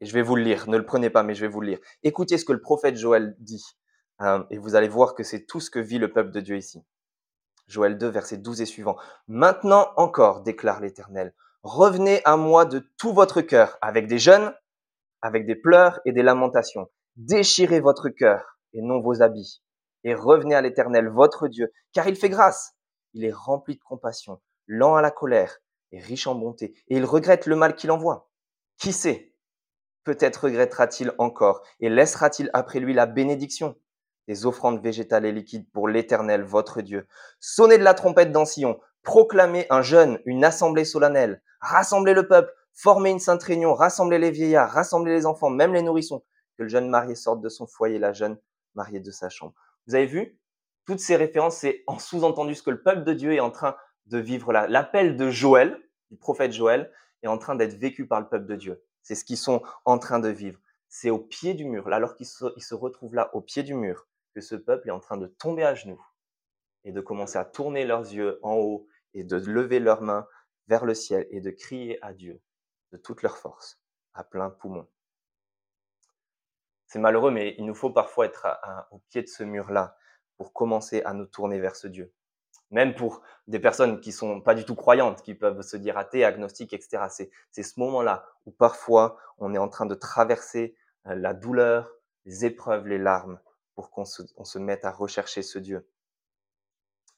Et 0.00 0.06
je 0.06 0.12
vais 0.12 0.22
vous 0.22 0.34
le 0.34 0.42
lire, 0.42 0.68
ne 0.68 0.76
le 0.76 0.84
prenez 0.84 1.08
pas, 1.08 1.22
mais 1.22 1.36
je 1.36 1.42
vais 1.42 1.48
vous 1.48 1.60
le 1.60 1.68
lire. 1.68 1.78
Écoutez 2.02 2.36
ce 2.36 2.44
que 2.44 2.52
le 2.52 2.60
prophète 2.60 2.96
Joël 2.96 3.36
dit. 3.38 3.64
Euh, 4.22 4.42
et 4.50 4.58
vous 4.58 4.74
allez 4.74 4.88
voir 4.88 5.14
que 5.14 5.22
c'est 5.22 5.46
tout 5.46 5.60
ce 5.60 5.70
que 5.70 5.78
vit 5.78 5.98
le 5.98 6.12
peuple 6.12 6.32
de 6.32 6.40
Dieu 6.40 6.56
ici. 6.56 6.82
Joël 7.68 7.98
2, 7.98 8.08
verset 8.08 8.38
12 8.38 8.60
et 8.60 8.66
suivant. 8.66 8.96
Maintenant 9.28 9.92
encore, 9.96 10.42
déclare 10.42 10.80
l'Éternel, 10.80 11.32
revenez 11.62 12.22
à 12.24 12.36
moi 12.36 12.64
de 12.64 12.80
tout 12.98 13.12
votre 13.12 13.40
cœur, 13.40 13.78
avec 13.82 14.08
des 14.08 14.18
jeûnes, 14.18 14.52
avec 15.20 15.46
des 15.46 15.54
pleurs 15.54 16.00
et 16.04 16.10
des 16.10 16.24
lamentations. 16.24 16.90
Déchirez 17.14 17.78
votre 17.78 18.08
cœur 18.08 18.51
et 18.72 18.82
non 18.82 19.00
vos 19.00 19.22
habits, 19.22 19.62
et 20.04 20.14
revenez 20.14 20.54
à 20.54 20.60
l'Éternel, 20.60 21.08
votre 21.08 21.48
Dieu, 21.48 21.72
car 21.92 22.08
il 22.08 22.16
fait 22.16 22.28
grâce. 22.28 22.74
Il 23.14 23.24
est 23.24 23.32
rempli 23.32 23.76
de 23.76 23.82
compassion, 23.82 24.40
lent 24.66 24.94
à 24.94 25.02
la 25.02 25.10
colère 25.10 25.58
et 25.92 26.00
riche 26.00 26.26
en 26.26 26.34
bonté, 26.34 26.74
et 26.88 26.96
il 26.96 27.04
regrette 27.04 27.46
le 27.46 27.56
mal 27.56 27.74
qu'il 27.74 27.90
envoie. 27.90 28.30
Qui 28.78 28.92
sait? 28.92 29.34
Peut-être 30.04 30.44
regrettera-t-il 30.44 31.12
encore, 31.18 31.62
et 31.80 31.88
laissera-t-il 31.88 32.50
après 32.54 32.80
lui 32.80 32.94
la 32.94 33.06
bénédiction 33.06 33.76
des 34.28 34.46
offrandes 34.46 34.82
végétales 34.82 35.26
et 35.26 35.32
liquides 35.32 35.70
pour 35.72 35.88
l'Éternel, 35.88 36.42
votre 36.42 36.80
Dieu. 36.80 37.06
Sonnez 37.40 37.76
de 37.76 37.84
la 37.84 37.94
trompette 37.94 38.32
dans 38.32 38.44
Sion, 38.44 38.80
proclamez 39.02 39.66
un 39.68 39.82
jeûne, 39.82 40.20
une 40.24 40.44
assemblée 40.44 40.84
solennelle, 40.84 41.42
rassemblez 41.60 42.14
le 42.14 42.26
peuple, 42.26 42.52
formez 42.72 43.10
une 43.10 43.18
sainte 43.18 43.42
réunion, 43.42 43.74
rassemblez 43.74 44.18
les 44.18 44.30
vieillards, 44.30 44.70
rassemblez 44.70 45.12
les 45.12 45.26
enfants, 45.26 45.50
même 45.50 45.74
les 45.74 45.82
nourrissons, 45.82 46.24
que 46.56 46.62
le 46.62 46.68
jeune 46.68 46.88
marié 46.88 47.14
sorte 47.14 47.40
de 47.40 47.48
son 47.48 47.66
foyer, 47.66 47.98
la 47.98 48.12
jeune 48.12 48.38
mariée 48.74 49.00
de 49.00 49.10
sa 49.10 49.28
chambre. 49.28 49.54
Vous 49.86 49.94
avez 49.94 50.06
vu? 50.06 50.38
Toutes 50.84 51.00
ces 51.00 51.16
références, 51.16 51.58
c'est 51.58 51.84
en 51.86 51.98
sous-entendu 51.98 52.54
ce 52.54 52.62
que 52.62 52.70
le 52.70 52.82
peuple 52.82 53.04
de 53.04 53.12
Dieu 53.12 53.32
est 53.32 53.40
en 53.40 53.50
train 53.50 53.76
de 54.06 54.18
vivre 54.18 54.52
là. 54.52 54.66
L'appel 54.66 55.16
de 55.16 55.30
Joël, 55.30 55.80
du 56.10 56.16
prophète 56.16 56.52
Joël, 56.52 56.92
est 57.22 57.28
en 57.28 57.38
train 57.38 57.54
d'être 57.54 57.74
vécu 57.74 58.06
par 58.06 58.20
le 58.20 58.28
peuple 58.28 58.46
de 58.46 58.56
Dieu. 58.56 58.82
C'est 59.02 59.14
ce 59.14 59.24
qu'ils 59.24 59.36
sont 59.36 59.62
en 59.84 59.98
train 59.98 60.18
de 60.18 60.28
vivre. 60.28 60.58
C'est 60.88 61.10
au 61.10 61.18
pied 61.18 61.54
du 61.54 61.64
mur, 61.64 61.86
alors 61.92 62.16
qu'ils 62.16 62.26
se, 62.26 62.46
se 62.58 62.74
retrouvent 62.74 63.14
là, 63.14 63.30
au 63.34 63.40
pied 63.40 63.62
du 63.62 63.74
mur, 63.74 64.08
que 64.34 64.40
ce 64.40 64.56
peuple 64.56 64.88
est 64.88 64.92
en 64.92 65.00
train 65.00 65.16
de 65.16 65.26
tomber 65.26 65.64
à 65.64 65.74
genoux 65.74 66.04
et 66.84 66.92
de 66.92 67.00
commencer 67.00 67.38
à 67.38 67.44
tourner 67.44 67.84
leurs 67.84 68.12
yeux 68.12 68.38
en 68.42 68.54
haut 68.56 68.88
et 69.14 69.24
de 69.24 69.36
lever 69.36 69.78
leurs 69.78 70.02
mains 70.02 70.26
vers 70.68 70.84
le 70.84 70.94
ciel 70.94 71.26
et 71.30 71.40
de 71.40 71.50
crier 71.50 72.02
à 72.04 72.12
Dieu 72.12 72.40
de 72.92 72.96
toute 72.96 73.22
leur 73.22 73.38
force, 73.38 73.80
à 74.14 74.24
plein 74.24 74.50
poumon. 74.50 74.86
C'est 76.92 76.98
malheureux, 76.98 77.30
mais 77.30 77.54
il 77.56 77.64
nous 77.64 77.74
faut 77.74 77.88
parfois 77.88 78.26
être 78.26 78.46
au 78.90 78.98
pied 79.08 79.22
de 79.22 79.26
ce 79.26 79.42
mur-là 79.42 79.96
pour 80.36 80.52
commencer 80.52 81.00
à 81.04 81.14
nous 81.14 81.24
tourner 81.24 81.58
vers 81.58 81.74
ce 81.74 81.86
Dieu. 81.86 82.12
Même 82.70 82.94
pour 82.94 83.22
des 83.46 83.58
personnes 83.58 83.98
qui 83.98 84.12
sont 84.12 84.42
pas 84.42 84.54
du 84.54 84.66
tout 84.66 84.74
croyantes, 84.74 85.22
qui 85.22 85.34
peuvent 85.34 85.62
se 85.62 85.78
dire 85.78 85.96
athées, 85.96 86.22
agnostiques, 86.22 86.74
etc. 86.74 87.30
C'est 87.50 87.62
ce 87.62 87.80
moment-là 87.80 88.26
où 88.44 88.50
parfois 88.50 89.16
on 89.38 89.54
est 89.54 89.58
en 89.58 89.70
train 89.70 89.86
de 89.86 89.94
traverser 89.94 90.76
euh, 91.06 91.14
la 91.14 91.32
douleur, 91.32 91.90
les 92.26 92.44
épreuves, 92.44 92.86
les 92.86 92.98
larmes, 92.98 93.40
pour 93.74 93.90
qu'on 93.90 94.04
se, 94.04 94.58
mette 94.58 94.84
à 94.84 94.90
rechercher 94.90 95.40
ce 95.40 95.58
Dieu. 95.58 95.88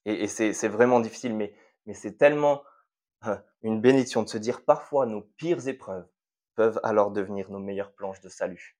Et, 0.04 0.28
c'est 0.28 0.68
vraiment 0.68 1.00
difficile, 1.00 1.34
mais, 1.34 1.52
mais 1.86 1.94
c'est 1.94 2.16
tellement 2.16 2.62
euh, 3.26 3.36
une 3.62 3.80
bénédiction 3.80 4.22
de 4.22 4.28
se 4.28 4.38
dire 4.38 4.64
parfois 4.64 5.04
nos 5.04 5.22
pires 5.22 5.66
épreuves 5.66 6.06
peuvent 6.54 6.78
alors 6.84 7.10
devenir 7.10 7.50
nos 7.50 7.58
meilleures 7.58 7.92
planches 7.92 8.20
de 8.20 8.28
salut. 8.28 8.76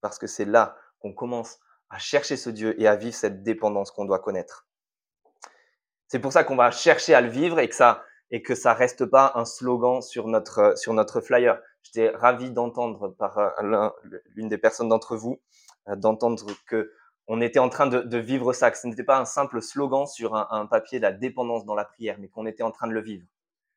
Parce 0.00 0.18
que 0.18 0.26
c'est 0.26 0.44
là 0.44 0.76
qu'on 1.00 1.12
commence 1.12 1.58
à 1.88 1.98
chercher 1.98 2.36
ce 2.36 2.50
Dieu 2.50 2.80
et 2.80 2.86
à 2.86 2.96
vivre 2.96 3.14
cette 3.14 3.42
dépendance 3.42 3.90
qu'on 3.90 4.04
doit 4.04 4.20
connaître. 4.20 4.66
C'est 6.08 6.20
pour 6.20 6.32
ça 6.32 6.44
qu'on 6.44 6.56
va 6.56 6.70
chercher 6.70 7.14
à 7.14 7.20
le 7.20 7.28
vivre 7.28 7.58
et 7.58 7.68
que 7.68 7.74
ça 7.74 8.04
et 8.32 8.42
que 8.42 8.54
ça 8.54 8.74
reste 8.74 9.06
pas 9.06 9.32
un 9.34 9.44
slogan 9.44 10.00
sur 10.02 10.28
notre 10.28 10.78
sur 10.78 10.94
notre 10.94 11.20
flyer. 11.20 11.60
J'étais 11.82 12.10
ravi 12.10 12.50
d'entendre 12.50 13.08
par 13.08 13.38
euh, 13.38 13.88
l'une 14.34 14.48
des 14.48 14.58
personnes 14.58 14.88
d'entre 14.88 15.16
vous 15.16 15.40
euh, 15.88 15.96
d'entendre 15.96 16.46
que 16.66 16.92
on 17.32 17.40
était 17.40 17.60
en 17.60 17.68
train 17.68 17.86
de, 17.86 18.18
vivre 18.18 18.52
ça, 18.52 18.72
que 18.72 18.78
ce 18.78 18.88
n'était 18.88 19.04
pas 19.04 19.16
un 19.16 19.24
simple 19.24 19.62
slogan 19.62 20.04
sur 20.04 20.34
un, 20.34 20.48
un 20.50 20.66
papier 20.66 20.98
de 20.98 21.04
la 21.04 21.12
dépendance 21.12 21.64
dans 21.64 21.76
la 21.76 21.84
prière, 21.84 22.16
mais 22.18 22.26
qu'on 22.26 22.44
était 22.44 22.64
en 22.64 22.72
train 22.72 22.88
de 22.88 22.92
le 22.92 23.00
vivre. 23.00 23.24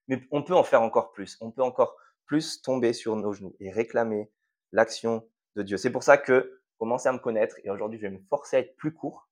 Mais 0.08 0.24
on 0.32 0.42
peut 0.42 0.56
en 0.56 0.64
faire 0.64 0.82
encore 0.82 1.12
plus. 1.12 1.38
On 1.40 1.52
peut 1.52 1.62
encore 1.62 1.96
plus 2.26 2.64
tomber 2.64 2.94
sur 2.94 3.16
nos 3.16 3.32
genoux 3.32 3.56
et 3.60 3.70
réclamer 3.70 4.32
l'action 4.72 5.28
de 5.56 5.64
Dieu. 5.64 5.78
C'est 5.78 5.92
pour 5.92 6.04
ça 6.04 6.18
que 6.18 6.60
commencez 6.78 7.08
à 7.08 7.14
me 7.14 7.20
connaître 7.20 7.56
et 7.64 7.70
aujourd'hui 7.70 8.00
je 8.00 8.08
vais 8.08 8.14
me 8.14 8.22
forcer 8.30 8.58
à 8.58 8.60
être 8.60 8.76
plus 8.76 8.94
court. 8.94 9.30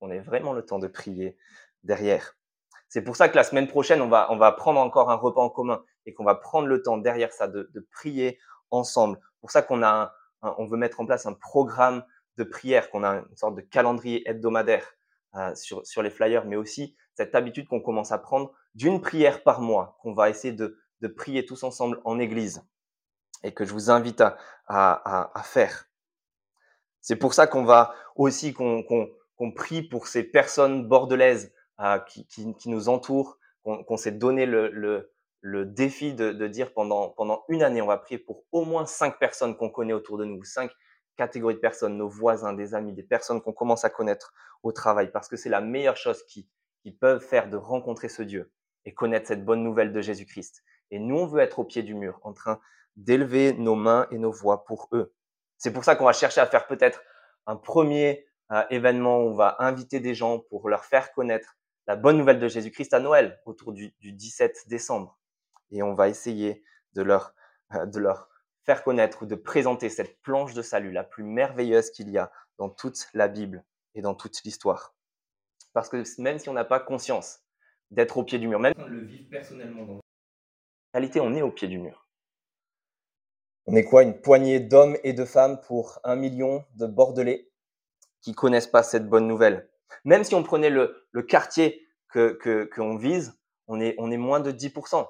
On 0.00 0.10
ait 0.10 0.20
vraiment 0.20 0.52
le 0.52 0.64
temps 0.64 0.78
de 0.78 0.88
prier 0.88 1.36
derrière. 1.82 2.36
C'est 2.88 3.02
pour 3.02 3.16
ça 3.16 3.28
que 3.28 3.36
la 3.36 3.44
semaine 3.44 3.66
prochaine, 3.66 4.00
on 4.00 4.08
va, 4.08 4.30
on 4.30 4.36
va 4.36 4.52
prendre 4.52 4.80
encore 4.80 5.10
un 5.10 5.16
repas 5.16 5.42
en 5.42 5.50
commun 5.50 5.84
et 6.06 6.14
qu'on 6.14 6.24
va 6.24 6.34
prendre 6.34 6.68
le 6.68 6.82
temps 6.82 6.98
derrière 6.98 7.32
ça 7.32 7.48
de, 7.48 7.70
de 7.72 7.88
prier 7.92 8.38
ensemble. 8.70 9.18
Pour 9.40 9.50
ça 9.50 9.62
qu'on 9.62 9.82
a, 9.82 10.14
on 10.42 10.66
veut 10.66 10.76
mettre 10.76 11.00
en 11.00 11.06
place 11.06 11.26
un 11.26 11.32
programme 11.32 12.04
de 12.36 12.44
prière, 12.44 12.90
qu'on 12.90 13.04
a 13.04 13.24
une 13.28 13.36
sorte 13.36 13.54
de 13.56 13.60
calendrier 13.60 14.28
hebdomadaire 14.28 14.94
euh, 15.36 15.54
sur, 15.54 15.86
sur 15.86 16.02
les 16.02 16.10
flyers, 16.10 16.44
mais 16.46 16.56
aussi 16.56 16.96
cette 17.14 17.34
habitude 17.34 17.68
qu'on 17.68 17.80
commence 17.80 18.12
à 18.12 18.18
prendre 18.18 18.52
d'une 18.74 19.00
prière 19.00 19.42
par 19.42 19.60
mois, 19.60 19.98
qu'on 20.00 20.14
va 20.14 20.30
essayer 20.30 20.52
de, 20.52 20.78
de, 21.00 21.08
prier 21.08 21.44
tous 21.44 21.62
ensemble 21.62 22.00
en 22.04 22.18
église 22.18 22.62
et 23.42 23.52
que 23.52 23.64
je 23.64 23.72
vous 23.72 23.90
invite 23.90 24.20
à, 24.20 24.36
à, 24.66 25.38
à 25.38 25.42
faire. 25.42 25.86
C'est 27.00 27.16
pour 27.16 27.34
ça 27.34 27.46
qu'on 27.46 27.64
va 27.64 27.94
aussi 28.16 28.54
qu'on 28.54 28.82
qu'on 29.36 29.52
prie 29.52 29.82
pour 29.82 30.06
ces 30.06 30.22
personnes 30.22 30.86
bordelaises 30.86 31.52
qui, 32.08 32.26
qui, 32.26 32.54
qui, 32.54 32.68
nous 32.68 32.88
entourent, 32.88 33.38
qu'on 33.62 33.96
s'est 33.96 34.12
donné 34.12 34.46
le, 34.46 34.70
le, 34.70 35.12
le 35.40 35.66
défi 35.66 36.14
de, 36.14 36.32
de, 36.32 36.46
dire 36.46 36.72
pendant, 36.72 37.10
pendant 37.10 37.44
une 37.48 37.62
année, 37.62 37.82
on 37.82 37.86
va 37.86 37.98
prier 37.98 38.18
pour 38.18 38.44
au 38.52 38.64
moins 38.64 38.86
cinq 38.86 39.18
personnes 39.18 39.56
qu'on 39.56 39.70
connaît 39.70 39.92
autour 39.92 40.18
de 40.18 40.24
nous, 40.24 40.42
cinq 40.44 40.70
catégories 41.16 41.54
de 41.54 41.60
personnes, 41.60 41.96
nos 41.96 42.08
voisins, 42.08 42.52
des 42.52 42.74
amis, 42.74 42.92
des 42.92 43.02
personnes 43.02 43.40
qu'on 43.40 43.52
commence 43.52 43.84
à 43.84 43.90
connaître 43.90 44.32
au 44.62 44.72
travail, 44.72 45.10
parce 45.10 45.28
que 45.28 45.36
c'est 45.36 45.48
la 45.48 45.60
meilleure 45.60 45.96
chose 45.96 46.24
qui, 46.24 46.48
qui 46.82 46.92
peuvent 46.92 47.20
faire 47.20 47.50
de 47.50 47.56
rencontrer 47.56 48.08
ce 48.08 48.22
Dieu 48.22 48.52
et 48.84 48.94
connaître 48.94 49.28
cette 49.28 49.44
bonne 49.44 49.62
nouvelle 49.62 49.92
de 49.92 50.00
Jésus-Christ. 50.00 50.62
Et 50.90 50.98
nous, 50.98 51.16
on 51.16 51.26
veut 51.26 51.40
être 51.40 51.58
au 51.58 51.64
pied 51.64 51.82
du 51.82 51.94
mur, 51.94 52.20
en 52.22 52.32
train 52.32 52.60
d'élever 52.96 53.52
nos 53.54 53.74
mains 53.74 54.06
et 54.10 54.18
nos 54.18 54.30
voix 54.30 54.64
pour 54.64 54.88
eux. 54.92 55.12
C'est 55.58 55.72
pour 55.72 55.84
ça 55.84 55.96
qu'on 55.96 56.04
va 56.04 56.12
chercher 56.12 56.40
à 56.40 56.46
faire 56.46 56.66
peut-être 56.66 57.02
un 57.46 57.56
premier 57.56 58.26
euh, 58.52 58.62
événement 58.70 59.18
où 59.18 59.30
on 59.30 59.34
va 59.34 59.56
inviter 59.58 60.00
des 60.00 60.14
gens 60.14 60.38
pour 60.38 60.68
leur 60.68 60.84
faire 60.84 61.12
connaître 61.12 61.56
la 61.86 61.96
bonne 61.96 62.16
nouvelle 62.16 62.38
de 62.38 62.48
Jésus-Christ 62.48 62.94
à 62.94 63.00
Noël, 63.00 63.40
autour 63.44 63.72
du, 63.72 63.94
du, 64.00 64.12
17 64.12 64.68
décembre. 64.68 65.18
Et 65.70 65.82
on 65.82 65.94
va 65.94 66.08
essayer 66.08 66.64
de 66.94 67.02
leur, 67.02 67.34
euh, 67.74 67.86
de 67.86 67.98
leur 67.98 68.28
faire 68.64 68.82
connaître 68.82 69.22
ou 69.22 69.26
de 69.26 69.34
présenter 69.34 69.88
cette 69.88 70.20
planche 70.22 70.54
de 70.54 70.62
salut 70.62 70.92
la 70.92 71.04
plus 71.04 71.24
merveilleuse 71.24 71.90
qu'il 71.90 72.10
y 72.10 72.18
a 72.18 72.30
dans 72.58 72.70
toute 72.70 73.08
la 73.12 73.28
Bible 73.28 73.64
et 73.94 74.02
dans 74.02 74.14
toute 74.14 74.42
l'histoire. 74.44 74.94
Parce 75.72 75.88
que 75.88 76.02
même 76.20 76.38
si 76.38 76.48
on 76.48 76.54
n'a 76.54 76.64
pas 76.64 76.80
conscience 76.80 77.40
d'être 77.90 78.16
au 78.16 78.24
pied 78.24 78.38
du 78.38 78.48
mur, 78.48 78.60
même 78.60 78.74
si 78.74 78.82
on 78.82 78.88
le 78.88 79.00
vit 79.00 79.24
personnellement 79.24 79.84
dans 79.84 80.00
réalité, 80.94 81.20
on 81.20 81.34
est 81.34 81.42
au 81.42 81.50
pied 81.50 81.68
du 81.68 81.78
mur. 81.78 82.06
On 83.66 83.76
est 83.76 83.84
quoi 83.84 84.02
Une 84.02 84.20
poignée 84.20 84.60
d'hommes 84.60 84.96
et 85.04 85.12
de 85.12 85.24
femmes 85.24 85.60
pour 85.60 85.98
un 86.04 86.16
million 86.16 86.64
de 86.76 86.86
Bordelais? 86.86 87.50
Qui 88.20 88.34
connaissent 88.34 88.68
pas 88.68 88.82
cette 88.82 89.06
bonne 89.06 89.26
nouvelle. 89.26 89.68
Même 90.04 90.24
si 90.24 90.34
on 90.34 90.42
prenait 90.42 90.70
le, 90.70 91.06
le 91.12 91.22
quartier 91.22 91.86
que 92.08 92.38
qu'on 92.74 92.96
que 92.96 93.00
vise, 93.00 93.38
on 93.66 93.80
est, 93.80 93.94
on 93.98 94.10
est 94.10 94.16
moins 94.16 94.40
de 94.40 94.50
10%. 94.50 95.06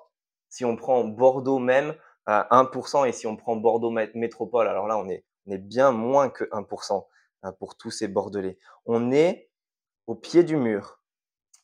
Si 0.49 0.64
on 0.64 0.75
prend 0.75 1.05
Bordeaux 1.05 1.59
même, 1.59 1.95
à 2.26 2.49
1%, 2.64 3.07
et 3.07 3.12
si 3.12 3.26
on 3.26 3.37
prend 3.37 3.57
Bordeaux 3.57 3.91
métropole, 3.91 4.67
alors 4.67 4.87
là, 4.87 4.99
on 4.99 5.09
est, 5.09 5.25
on 5.47 5.53
est 5.53 5.59
bien 5.59 5.93
moins 5.93 6.31
que 6.31 6.45
1% 6.45 7.07
hein, 7.43 7.53
pour 7.53 7.76
tous 7.76 7.91
ces 7.91 8.09
Bordelais. 8.09 8.59
On 8.87 9.12
est 9.12 9.50
au 10.07 10.14
pied 10.14 10.43
du 10.43 10.57
mur 10.57 11.00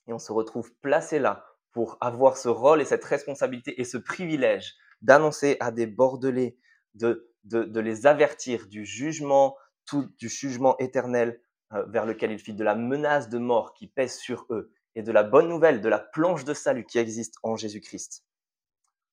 et 0.06 0.12
on 0.12 0.18
se 0.18 0.32
retrouve 0.32 0.72
placé 0.82 1.18
là 1.18 1.49
pour 1.72 1.98
avoir 2.00 2.36
ce 2.36 2.48
rôle 2.48 2.80
et 2.80 2.84
cette 2.84 3.04
responsabilité 3.04 3.80
et 3.80 3.84
ce 3.84 3.98
privilège 3.98 4.74
d'annoncer 5.02 5.56
à 5.60 5.70
des 5.70 5.86
Bordelais, 5.86 6.56
de, 6.94 7.30
de, 7.44 7.64
de 7.64 7.80
les 7.80 8.06
avertir 8.06 8.66
du 8.66 8.84
jugement, 8.84 9.56
tout, 9.86 10.08
du 10.18 10.28
jugement 10.28 10.76
éternel 10.78 11.40
euh, 11.72 11.84
vers 11.86 12.06
lequel 12.06 12.32
ils 12.32 12.38
filent, 12.38 12.56
de 12.56 12.64
la 12.64 12.74
menace 12.74 13.28
de 13.28 13.38
mort 13.38 13.74
qui 13.74 13.86
pèse 13.86 14.16
sur 14.16 14.46
eux 14.50 14.72
et 14.94 15.02
de 15.02 15.12
la 15.12 15.22
bonne 15.22 15.48
nouvelle, 15.48 15.80
de 15.80 15.88
la 15.88 16.00
planche 16.00 16.44
de 16.44 16.54
salut 16.54 16.84
qui 16.84 16.98
existe 16.98 17.36
en 17.42 17.56
Jésus-Christ. 17.56 18.24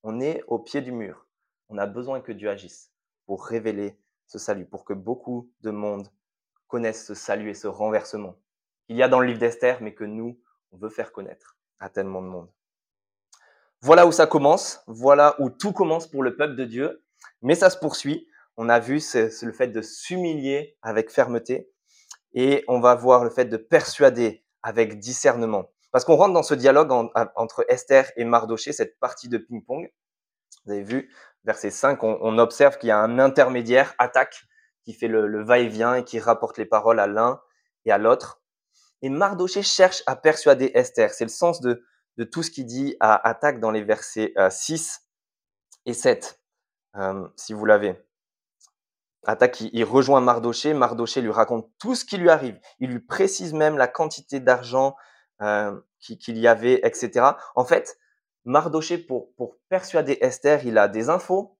On 0.02 0.20
est 0.20 0.42
au 0.46 0.58
pied 0.58 0.80
du 0.80 0.92
mur. 0.92 1.26
On 1.68 1.78
a 1.78 1.86
besoin 1.86 2.20
que 2.20 2.32
Dieu 2.32 2.50
agisse 2.50 2.92
pour 3.26 3.44
révéler 3.46 3.98
ce 4.26 4.38
salut, 4.38 4.66
pour 4.66 4.84
que 4.84 4.92
beaucoup 4.92 5.50
de 5.60 5.70
monde 5.70 6.08
connaissent 6.66 7.06
ce 7.06 7.14
salut 7.14 7.50
et 7.50 7.54
ce 7.54 7.66
renversement 7.66 8.36
qu'il 8.86 8.96
y 8.96 9.02
a 9.02 9.08
dans 9.08 9.20
le 9.20 9.26
livre 9.26 9.38
d'Esther, 9.38 9.82
mais 9.82 9.94
que 9.94 10.04
nous, 10.04 10.40
on 10.72 10.78
veut 10.78 10.88
faire 10.88 11.12
connaître 11.12 11.57
à 11.80 11.88
tellement 11.88 12.22
de 12.22 12.28
monde. 12.28 12.48
Voilà 13.80 14.06
où 14.06 14.12
ça 14.12 14.26
commence, 14.26 14.80
voilà 14.86 15.36
où 15.38 15.50
tout 15.50 15.72
commence 15.72 16.08
pour 16.08 16.22
le 16.22 16.36
peuple 16.36 16.56
de 16.56 16.64
Dieu, 16.64 17.04
mais 17.42 17.54
ça 17.54 17.70
se 17.70 17.78
poursuit. 17.78 18.28
On 18.56 18.68
a 18.68 18.80
vu, 18.80 18.98
c'est 18.98 19.30
le 19.42 19.52
fait 19.52 19.68
de 19.68 19.82
s'humilier 19.82 20.76
avec 20.82 21.10
fermeté, 21.10 21.70
et 22.34 22.64
on 22.68 22.80
va 22.80 22.94
voir 22.94 23.24
le 23.24 23.30
fait 23.30 23.44
de 23.44 23.56
persuader 23.56 24.44
avec 24.62 24.98
discernement. 24.98 25.70
Parce 25.90 26.04
qu'on 26.04 26.16
rentre 26.16 26.34
dans 26.34 26.42
ce 26.42 26.54
dialogue 26.54 26.90
entre 27.36 27.64
Esther 27.68 28.10
et 28.16 28.24
Mardoché, 28.24 28.72
cette 28.72 28.98
partie 28.98 29.28
de 29.28 29.38
ping-pong. 29.38 29.90
Vous 30.64 30.72
avez 30.72 30.82
vu, 30.82 31.14
verset 31.44 31.70
5, 31.70 32.02
on, 32.02 32.38
observe 32.38 32.78
qu'il 32.78 32.88
y 32.88 32.92
a 32.92 32.98
un 32.98 33.18
intermédiaire, 33.18 33.94
attaque, 33.98 34.44
qui 34.84 34.92
fait 34.92 35.08
le, 35.08 35.42
va-et-vient 35.42 35.94
et 35.94 36.04
qui 36.04 36.18
rapporte 36.18 36.58
les 36.58 36.66
paroles 36.66 37.00
à 37.00 37.06
l'un 37.06 37.40
et 37.84 37.92
à 37.92 37.98
l'autre. 37.98 38.37
Et 39.02 39.08
Mardoché 39.08 39.62
cherche 39.62 40.02
à 40.06 40.16
persuader 40.16 40.72
Esther. 40.74 41.12
C'est 41.12 41.24
le 41.24 41.30
sens 41.30 41.60
de, 41.60 41.84
tout 42.32 42.42
ce 42.42 42.50
qu'il 42.50 42.66
dit 42.66 42.96
à 43.00 43.28
attaque 43.28 43.60
dans 43.60 43.70
les 43.70 43.82
versets 43.82 44.34
6 44.50 45.00
euh, 45.86 45.90
et 45.90 45.94
7, 45.94 46.40
euh, 46.96 47.28
si 47.36 47.52
vous 47.52 47.64
l'avez. 47.64 47.94
Attaque, 49.24 49.60
il, 49.60 49.84
rejoint 49.84 50.20
Mardoché. 50.20 50.74
Mardoché 50.74 51.20
lui 51.20 51.30
raconte 51.30 51.70
tout 51.78 51.94
ce 51.94 52.04
qui 52.04 52.16
lui 52.16 52.30
arrive. 52.30 52.58
Il 52.80 52.90
lui 52.90 53.00
précise 53.00 53.52
même 53.52 53.76
la 53.76 53.86
quantité 53.86 54.40
d'argent 54.40 54.96
euh, 55.42 55.78
qu'il 56.00 56.38
y 56.38 56.48
avait, 56.48 56.80
etc. 56.82 57.32
En 57.54 57.64
fait, 57.64 57.98
Mardoché, 58.44 58.98
pour 58.98 59.32
persuader 59.68 60.18
Esther, 60.20 60.64
il 60.64 60.78
a 60.78 60.88
des 60.88 61.10
infos, 61.10 61.56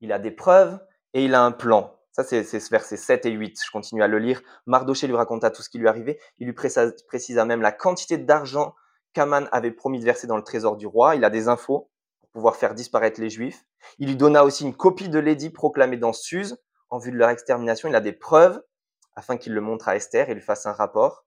il 0.00 0.12
a 0.12 0.18
des 0.18 0.30
preuves 0.30 0.78
et 1.12 1.24
il 1.24 1.34
a 1.34 1.42
un 1.42 1.52
plan. 1.52 1.97
Ça, 2.18 2.24
c'est 2.24 2.70
versets 2.70 2.96
7 2.96 3.26
et 3.26 3.30
8. 3.30 3.60
Je 3.64 3.70
continue 3.70 4.02
à 4.02 4.08
le 4.08 4.18
lire. 4.18 4.42
Mardoché 4.66 5.06
lui 5.06 5.14
raconta 5.14 5.52
tout 5.52 5.62
ce 5.62 5.70
qui 5.70 5.78
lui 5.78 5.86
arrivait. 5.86 6.18
Il 6.38 6.46
lui 6.46 6.52
précisa 6.52 7.44
même 7.44 7.60
la 7.60 7.70
quantité 7.70 8.18
d'argent 8.18 8.74
qu'Aman 9.12 9.48
avait 9.52 9.70
promis 9.70 10.00
de 10.00 10.04
verser 10.04 10.26
dans 10.26 10.36
le 10.36 10.42
trésor 10.42 10.76
du 10.76 10.88
roi. 10.88 11.14
Il 11.14 11.24
a 11.24 11.30
des 11.30 11.46
infos 11.46 11.92
pour 12.20 12.30
pouvoir 12.32 12.56
faire 12.56 12.74
disparaître 12.74 13.20
les 13.20 13.30
Juifs. 13.30 13.64
Il 14.00 14.08
lui 14.08 14.16
donna 14.16 14.44
aussi 14.44 14.64
une 14.64 14.74
copie 14.74 15.08
de 15.08 15.20
l'édit 15.20 15.50
proclamé 15.50 15.96
dans 15.96 16.12
Suse 16.12 16.56
en 16.90 16.98
vue 16.98 17.12
de 17.12 17.16
leur 17.16 17.30
extermination. 17.30 17.88
Il 17.88 17.94
a 17.94 18.00
des 18.00 18.12
preuves 18.12 18.60
afin 19.14 19.36
qu'il 19.36 19.54
le 19.54 19.60
montre 19.60 19.86
à 19.88 19.94
Esther 19.94 20.28
et 20.28 20.34
lui 20.34 20.42
fasse 20.42 20.66
un 20.66 20.72
rapport. 20.72 21.24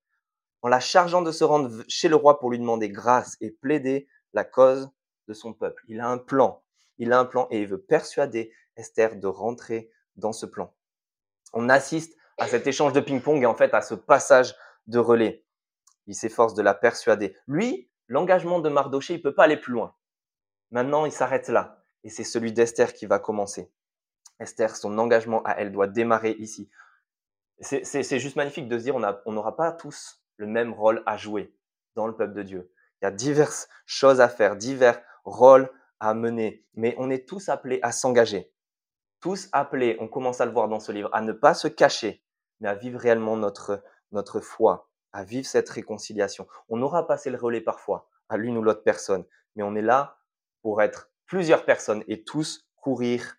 en 0.61 0.67
la 0.67 0.81
chargeant 0.81 1.21
de 1.21 1.31
se 1.31 1.45
rendre 1.45 1.71
chez 1.87 2.09
le 2.09 2.17
roi 2.17 2.37
pour 2.37 2.51
lui 2.51 2.59
demander 2.59 2.89
grâce 2.89 3.37
et 3.39 3.51
plaider 3.51 4.09
la 4.33 4.43
cause 4.43 4.91
de 5.29 5.33
son 5.33 5.53
peuple. 5.53 5.85
Il 5.87 6.01
a 6.01 6.09
un 6.09 6.17
plan, 6.17 6.61
il 6.97 7.13
a 7.13 7.19
un 7.19 7.25
plan 7.25 7.47
et 7.49 7.61
il 7.61 7.67
veut 7.67 7.81
persuader 7.81 8.51
Esther 8.75 9.15
de 9.15 9.27
rentrer 9.27 9.89
dans 10.17 10.33
ce 10.33 10.45
plan. 10.45 10.75
On 11.53 11.69
assiste 11.69 12.15
à 12.37 12.47
cet 12.47 12.67
échange 12.67 12.93
de 12.93 12.99
ping-pong 12.99 13.43
et 13.43 13.45
en 13.45 13.55
fait 13.55 13.73
à 13.73 13.81
ce 13.81 13.93
passage 13.93 14.55
de 14.87 14.99
relais. 14.99 15.45
Il 16.07 16.15
s'efforce 16.15 16.53
de 16.53 16.61
la 16.61 16.73
persuader. 16.73 17.35
Lui, 17.47 17.89
l'engagement 18.07 18.59
de 18.59 18.69
Mardoché, 18.69 19.13
il 19.15 19.21
peut 19.21 19.35
pas 19.35 19.43
aller 19.43 19.57
plus 19.57 19.73
loin. 19.73 19.95
Maintenant, 20.71 21.05
il 21.05 21.11
s'arrête 21.11 21.49
là. 21.49 21.83
Et 22.03 22.09
c'est 22.09 22.23
celui 22.23 22.51
d'Esther 22.51 22.93
qui 22.93 23.05
va 23.05 23.19
commencer. 23.19 23.71
Esther, 24.39 24.75
son 24.75 24.97
engagement 24.97 25.43
à 25.43 25.51
elle 25.53 25.71
doit 25.71 25.87
démarrer 25.87 26.31
ici. 26.39 26.69
C'est 27.61 28.19
juste 28.19 28.35
magnifique 28.37 28.67
de 28.67 28.77
se 28.79 28.83
dire 28.83 28.95
on 28.95 29.31
n'aura 29.31 29.55
pas 29.55 29.71
tous 29.71 30.23
le 30.37 30.47
même 30.47 30.73
rôle 30.73 31.03
à 31.05 31.15
jouer 31.15 31.53
dans 31.95 32.07
le 32.07 32.15
peuple 32.15 32.33
de 32.33 32.41
Dieu. 32.41 32.71
Il 33.01 33.05
y 33.05 33.07
a 33.07 33.11
diverses 33.11 33.69
choses 33.85 34.19
à 34.19 34.29
faire, 34.29 34.55
divers 34.55 34.99
rôles 35.25 35.69
à 35.99 36.15
mener, 36.15 36.65
mais 36.73 36.95
on 36.97 37.11
est 37.11 37.27
tous 37.27 37.49
appelés 37.49 37.79
à 37.83 37.91
s'engager. 37.91 38.51
Tous 39.21 39.49
appelés, 39.51 39.97
on 39.99 40.07
commence 40.07 40.41
à 40.41 40.45
le 40.45 40.51
voir 40.51 40.67
dans 40.67 40.79
ce 40.79 40.91
livre, 40.91 41.09
à 41.13 41.21
ne 41.21 41.31
pas 41.31 41.53
se 41.53 41.67
cacher, 41.67 42.23
mais 42.59 42.67
à 42.67 42.75
vivre 42.75 42.99
réellement 42.99 43.37
notre, 43.37 43.83
notre 44.11 44.39
foi, 44.39 44.89
à 45.13 45.23
vivre 45.23 45.47
cette 45.47 45.69
réconciliation. 45.69 46.47
On 46.69 46.81
aura 46.81 47.07
passé 47.07 47.29
le 47.29 47.37
relais 47.37 47.61
parfois 47.61 48.09
à 48.29 48.37
l'une 48.37 48.57
ou 48.57 48.63
l'autre 48.63 48.83
personne, 48.83 49.25
mais 49.55 49.63
on 49.63 49.75
est 49.75 49.81
là 49.81 50.17
pour 50.63 50.81
être 50.81 51.11
plusieurs 51.27 51.65
personnes 51.65 52.03
et 52.07 52.23
tous 52.23 52.67
courir 52.77 53.35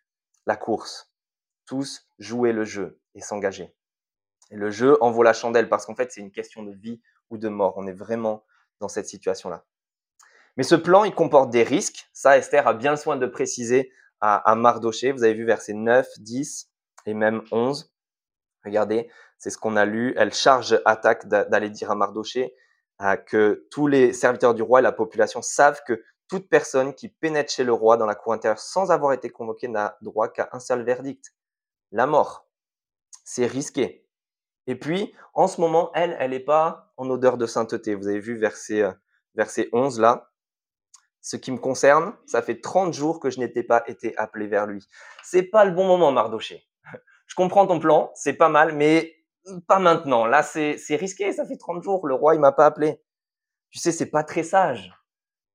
la 0.47 0.57
course, 0.57 1.13
tous 1.67 2.07
jouer 2.19 2.53
le 2.53 2.65
jeu 2.65 3.01
et 3.15 3.21
s'engager. 3.21 3.75
Et 4.51 4.57
le 4.57 4.71
jeu 4.71 5.03
en 5.03 5.11
vaut 5.11 5.23
la 5.23 5.33
chandelle 5.33 5.69
parce 5.69 5.87
qu'en 5.87 5.95
fait, 5.95 6.13
c'est 6.13 6.21
une 6.21 6.31
question 6.31 6.63
de 6.63 6.73
vie 6.73 7.01
ou 7.31 7.39
de 7.39 7.49
mort. 7.49 7.75
On 7.77 7.87
est 7.87 7.93
vraiment 7.93 8.45
dans 8.81 8.89
cette 8.89 9.07
situation-là. 9.07 9.65
Mais 10.57 10.63
ce 10.63 10.75
plan, 10.75 11.05
il 11.05 11.15
comporte 11.15 11.51
des 11.51 11.63
risques. 11.63 12.09
Ça, 12.13 12.37
Esther 12.37 12.67
a 12.67 12.75
bien 12.75 12.97
soin 12.97 13.17
de 13.17 13.27
préciser 13.27 13.91
à, 14.23 14.55
Mardoché. 14.55 15.13
Vous 15.13 15.25
avez 15.25 15.35
vu 15.35 15.45
versets 15.45 15.75
9, 15.75 16.09
10 16.19 16.71
et 17.07 17.15
même 17.15 17.43
11. 17.51 17.93
Regardez, 18.65 19.11
c'est 19.39 19.51
ce 19.51 19.59
qu'on 19.59 19.77
a 19.77 19.85
lu. 19.85 20.15
Elle 20.17 20.33
charge 20.33 20.81
attaque 20.85 21.27
d'aller 21.27 21.69
dire 21.69 21.91
à 21.91 21.97
Mardoché 21.97 22.55
euh, 23.03 23.17
que 23.17 23.67
tous 23.71 23.89
les 23.89 24.13
serviteurs 24.13 24.55
du 24.55 24.63
roi 24.63 24.79
et 24.79 24.83
la 24.83 24.93
population 24.93 25.43
savent 25.43 25.83
que 25.87 26.03
toute 26.29 26.49
personne 26.49 26.95
qui 26.95 27.09
pénètre 27.09 27.53
chez 27.53 27.65
le 27.65 27.73
roi 27.73 27.97
dans 27.97 28.07
la 28.07 28.15
cour 28.15 28.33
intérieure 28.33 28.61
sans 28.61 28.93
avoir 28.93 29.13
été 29.13 29.29
convoquée 29.29 29.69
n'a 29.69 29.99
droit 30.01 30.29
qu'à 30.29 30.49
un 30.53 30.61
seul 30.61 30.85
verdict, 30.85 31.35
la 31.91 32.07
mort. 32.07 32.49
C'est 33.25 33.47
risqué. 33.47 34.07
Et 34.69 34.77
puis, 34.77 35.13
en 35.35 35.49
ce 35.49 35.61
moment, 35.61 35.91
elle, 35.95 36.17
elle 36.21 36.31
n'est 36.31 36.41
pas 36.41 36.93
en 36.97 37.11
odeur 37.11 37.37
de 37.37 37.47
sainteté. 37.47 37.97
Vous 37.97 38.07
avez 38.07 38.21
vu 38.21 38.39
verset, 38.39 38.83
euh, 38.83 38.93
verset 39.35 39.69
11 39.73 39.99
là. 39.99 40.32
Ce 41.23 41.37
qui 41.37 41.53
me 41.53 41.59
concerne, 41.59 42.13
ça 42.27 42.43
fait 42.43 42.61
30 42.61 42.93
jours 42.93 43.21
que 43.21 43.31
je 43.31 43.39
n'étais 43.39 43.63
pas 43.63 43.85
été 43.87 44.17
appelé 44.19 44.49
vers 44.49 44.67
lui. 44.67 44.87
C'est 45.23 45.45
pas 45.45 45.65
le 45.65 45.71
bon 45.71 45.87
moment, 45.87 46.11
Mardoché. 46.11 46.67
Je 47.27 47.37
comprends 47.37 47.67
ton 47.67 47.79
plan, 47.79 48.11
c'est 48.15 48.35
pas 48.35 48.51
mal, 48.51 48.75
mais 48.75 49.15
pas 49.69 49.79
maintenant. 49.79 50.27
Là, 50.27 50.43
c'est 50.43 50.97
risqué, 50.97 51.33
ça 51.33 51.47
fait 51.47 51.57
30 51.57 51.83
jours, 51.83 52.07
le 52.07 52.15
roi, 52.15 52.35
il 52.35 52.41
m'a 52.41 52.53
pas 52.53 52.67
appelé. 52.67 53.01
Tu 53.71 53.79
sais, 53.79 53.93
c'est 53.93 54.11
pas 54.11 54.25
très 54.25 54.43
sage. 54.43 54.93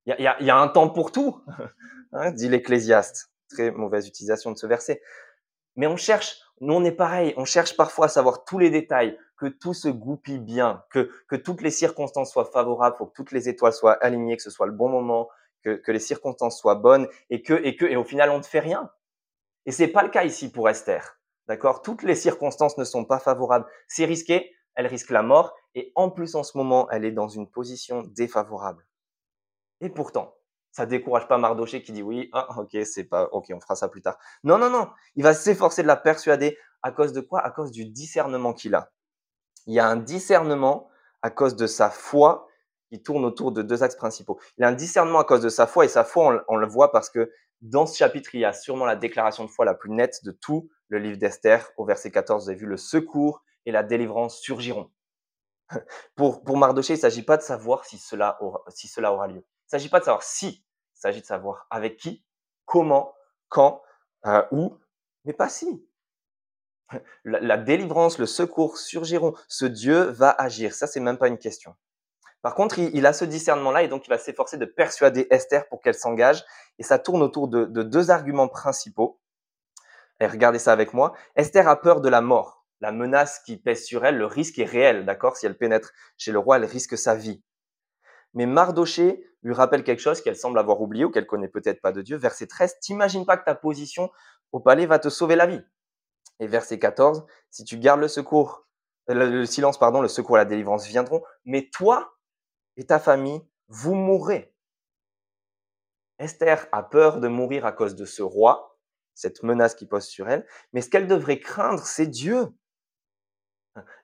Il 0.05 0.15
y 0.17 0.27
a, 0.27 0.41
y 0.41 0.49
a, 0.49 0.57
un 0.57 0.69
temps 0.69 0.89
pour 0.89 1.11
tout, 1.11 1.43
hein, 2.13 2.31
dit 2.31 2.47
l'Ecclésiaste. 2.47 3.31
Très 3.49 3.71
mauvaise 3.71 4.07
utilisation 4.07 4.51
de 4.51 4.57
ce 4.57 4.65
verset. 4.65 5.01
Mais 5.75 5.85
on 5.85 5.97
cherche, 5.97 6.39
nous 6.61 6.73
on 6.73 6.83
est 6.85 6.91
pareil, 6.91 7.33
on 7.37 7.45
cherche 7.45 7.75
parfois 7.75 8.05
à 8.05 8.09
savoir 8.09 8.45
tous 8.45 8.57
les 8.57 8.69
détails, 8.69 9.17
que 9.37 9.45
tout 9.45 9.73
se 9.73 9.89
goupille 9.89 10.39
bien, 10.39 10.83
que, 10.89 11.11
que 11.27 11.35
toutes 11.35 11.61
les 11.61 11.69
circonstances 11.69 12.31
soient 12.31 12.49
favorables, 12.51 12.97
que 12.97 13.03
toutes 13.13 13.31
les 13.31 13.47
étoiles 13.49 13.73
soient 13.73 13.93
alignées, 14.03 14.37
que 14.37 14.43
ce 14.43 14.49
soit 14.49 14.65
le 14.65 14.71
bon 14.71 14.89
moment, 14.89 15.29
que, 15.75 15.91
les 15.91 15.99
circonstances 15.99 16.59
soient 16.59 16.75
bonnes, 16.75 17.07
et 17.29 17.41
que, 17.41 17.53
et 17.53 17.75
que, 17.75 17.85
et 17.85 17.95
au 17.95 18.03
final 18.03 18.29
on 18.29 18.37
ne 18.37 18.43
fait 18.43 18.59
rien. 18.59 18.89
Et 19.65 19.71
c'est 19.71 19.87
pas 19.87 20.03
le 20.03 20.09
cas 20.09 20.23
ici 20.23 20.51
pour 20.51 20.69
Esther. 20.69 21.19
D'accord? 21.47 21.81
Toutes 21.81 22.03
les 22.03 22.15
circonstances 22.15 22.77
ne 22.77 22.83
sont 22.83 23.05
pas 23.05 23.19
favorables. 23.19 23.65
C'est 23.87 24.05
risqué, 24.05 24.53
elle 24.75 24.87
risque 24.87 25.11
la 25.11 25.23
mort, 25.23 25.55
et 25.75 25.91
en 25.95 26.09
plus 26.09 26.35
en 26.35 26.43
ce 26.43 26.57
moment, 26.57 26.89
elle 26.91 27.05
est 27.05 27.11
dans 27.11 27.27
une 27.27 27.49
position 27.49 28.03
défavorable. 28.03 28.85
Et 29.81 29.89
pourtant, 29.89 30.35
ça 30.71 30.85
décourage 30.85 31.27
pas 31.27 31.37
Mardoché 31.37 31.81
qui 31.81 31.91
dit 31.91 32.03
oui, 32.03 32.29
ah, 32.33 32.59
ok, 32.59 32.77
c'est 32.85 33.05
pas, 33.05 33.29
ok, 33.31 33.47
on 33.53 33.59
fera 33.59 33.75
ça 33.75 33.87
plus 33.87 34.01
tard. 34.01 34.17
Non, 34.43 34.57
non, 34.57 34.69
non, 34.69 34.89
il 35.15 35.23
va 35.23 35.33
s'efforcer 35.33 35.81
de 35.81 35.87
la 35.87 35.95
persuader 35.95 36.57
à 36.83 36.91
cause 36.91 37.13
de 37.13 37.21
quoi? 37.21 37.41
À 37.41 37.51
cause 37.51 37.71
du 37.71 37.85
discernement 37.85 38.53
qu'il 38.53 38.75
a. 38.75 38.91
Il 39.65 39.73
y 39.73 39.79
a 39.79 39.87
un 39.87 39.97
discernement 39.97 40.89
à 41.21 41.29
cause 41.29 41.55
de 41.55 41.67
sa 41.67 41.89
foi 41.89 42.47
qui 42.89 43.01
tourne 43.01 43.25
autour 43.25 43.51
de 43.51 43.61
deux 43.61 43.83
axes 43.83 43.95
principaux. 43.95 44.39
Il 44.57 44.63
a 44.63 44.67
un 44.67 44.73
discernement 44.73 45.19
à 45.19 45.23
cause 45.23 45.41
de 45.41 45.49
sa 45.49 45.67
foi 45.67 45.85
et 45.85 45.87
sa 45.87 46.03
foi, 46.03 46.43
on, 46.47 46.55
le 46.55 46.67
voit 46.67 46.91
parce 46.91 47.09
que 47.09 47.31
dans 47.61 47.85
ce 47.85 47.97
chapitre, 47.97 48.33
il 48.33 48.41
y 48.41 48.45
a 48.45 48.53
sûrement 48.53 48.85
la 48.85 48.95
déclaration 48.95 49.43
de 49.43 49.49
foi 49.49 49.65
la 49.65 49.73
plus 49.73 49.89
nette 49.89 50.23
de 50.23 50.31
tout 50.31 50.69
le 50.89 50.99
livre 50.99 51.17
d'Esther. 51.17 51.71
Au 51.77 51.85
verset 51.85 52.11
14, 52.11 52.43
vous 52.43 52.49
avez 52.49 52.59
vu 52.59 52.65
le 52.65 52.77
secours 52.77 53.43
et 53.65 53.71
la 53.71 53.83
délivrance 53.83 54.39
surgiront. 54.39 54.91
Pour, 56.15 56.43
pour 56.43 56.55
Mardoché, 56.55 56.93
il 56.93 56.95
ne 56.95 57.01
s'agit 57.01 57.23
pas 57.23 57.35
de 57.35 57.41
savoir 57.41 57.83
si 57.83 57.97
cela 57.97 58.37
aura, 58.41 59.27
lieu. 59.27 59.33
Il 59.33 59.37
ne 59.39 59.69
s'agit 59.69 59.89
pas 59.89 59.99
de 59.99 60.05
savoir 60.05 60.23
si 60.23 60.47
il 60.47 60.99
s'agit 60.99 61.19
de 61.19 61.25
savoir 61.25 61.67
avec 61.69 61.97
qui, 61.97 62.23
comment, 62.63 63.13
quand, 63.49 63.81
euh, 64.25 64.43
où, 64.51 64.77
mais 65.25 65.33
pas 65.33 65.49
si. 65.49 65.85
La, 67.25 67.57
délivrance, 67.57 68.17
le 68.17 68.25
secours 68.25 68.77
surgiront. 68.77 69.33
Ce 69.47 69.65
Dieu 69.65 70.03
va 70.03 70.31
agir. 70.31 70.73
Ça, 70.73 70.87
c'est 70.87 71.01
même 71.01 71.17
pas 71.17 71.27
une 71.27 71.37
question. 71.37 71.75
Par 72.41 72.55
contre, 72.55 72.79
il, 72.79 73.05
a 73.05 73.13
ce 73.13 73.25
discernement-là 73.25 73.83
et 73.83 73.87
donc 73.87 74.05
il 74.07 74.09
va 74.09 74.17
s'efforcer 74.17 74.57
de 74.57 74.65
persuader 74.65 75.27
Esther 75.31 75.67
pour 75.67 75.81
qu'elle 75.81 75.95
s'engage. 75.95 76.43
Et 76.79 76.83
ça 76.83 76.99
tourne 76.99 77.21
autour 77.21 77.47
de, 77.47 77.65
de 77.65 77.83
deux 77.83 78.11
arguments 78.11 78.47
principaux. 78.47 79.19
Et 80.19 80.27
regardez 80.27 80.59
ça 80.59 80.71
avec 80.71 80.93
moi. 80.93 81.13
Esther 81.35 81.67
a 81.67 81.79
peur 81.81 82.01
de 82.01 82.09
la 82.09 82.21
mort. 82.21 82.65
La 82.79 82.91
menace 82.91 83.39
qui 83.39 83.57
pèse 83.57 83.85
sur 83.85 84.05
elle, 84.05 84.17
le 84.17 84.25
risque 84.25 84.59
est 84.59 84.65
réel, 84.65 85.05
d'accord? 85.05 85.35
Si 85.35 85.45
elle 85.45 85.57
pénètre 85.57 85.91
chez 86.15 86.31
le 86.31 86.39
roi, 86.39 86.57
elle 86.57 86.65
risque 86.65 86.97
sa 86.97 87.15
vie. 87.15 87.41
Mais 88.33 88.45
Mardoché 88.45 89.25
lui 89.41 89.53
rappelle 89.53 89.83
quelque 89.83 89.99
chose 89.99 90.21
qu'elle 90.21 90.35
semble 90.35 90.59
avoir 90.59 90.79
oublié 90.81 91.05
ou 91.05 91.09
qu'elle 91.09 91.25
connaît 91.25 91.47
peut-être 91.47 91.81
pas 91.81 91.91
de 91.91 92.01
Dieu. 92.01 92.17
Verset 92.17 92.47
13, 92.47 92.79
t'imagines 92.79 93.25
pas 93.25 93.37
que 93.37 93.45
ta 93.45 93.55
position 93.55 94.11
au 94.51 94.59
palais 94.59 94.85
va 94.85 94.99
te 94.99 95.09
sauver 95.09 95.35
la 95.35 95.47
vie? 95.47 95.61
Et 96.39 96.47
verset 96.47 96.77
14, 96.77 97.25
si 97.49 97.63
tu 97.63 97.77
gardes 97.79 97.99
le 97.99 98.07
secours, 98.07 98.67
euh, 99.09 99.13
le, 99.13 99.45
silence, 99.45 99.79
pardon, 99.79 100.01
le 100.01 100.07
secours 100.07 100.37
et 100.37 100.41
la 100.41 100.45
délivrance 100.45 100.85
viendront, 100.85 101.23
mais 101.45 101.69
toi 101.73 102.16
et 102.77 102.85
ta 102.85 102.99
famille, 102.99 103.41
vous 103.67 103.95
mourrez. 103.95 104.53
Esther 106.19 106.67
a 106.71 106.83
peur 106.83 107.19
de 107.19 107.27
mourir 107.27 107.65
à 107.65 107.71
cause 107.71 107.95
de 107.95 108.05
ce 108.05 108.23
roi, 108.23 108.79
cette 109.13 109.43
menace 109.43 109.75
qui 109.75 109.85
pose 109.85 110.05
sur 110.05 110.29
elle, 110.29 110.45
mais 110.73 110.81
ce 110.81 110.89
qu'elle 110.89 111.07
devrait 111.07 111.39
craindre, 111.39 111.85
c'est 111.85 112.07
Dieu. 112.07 112.47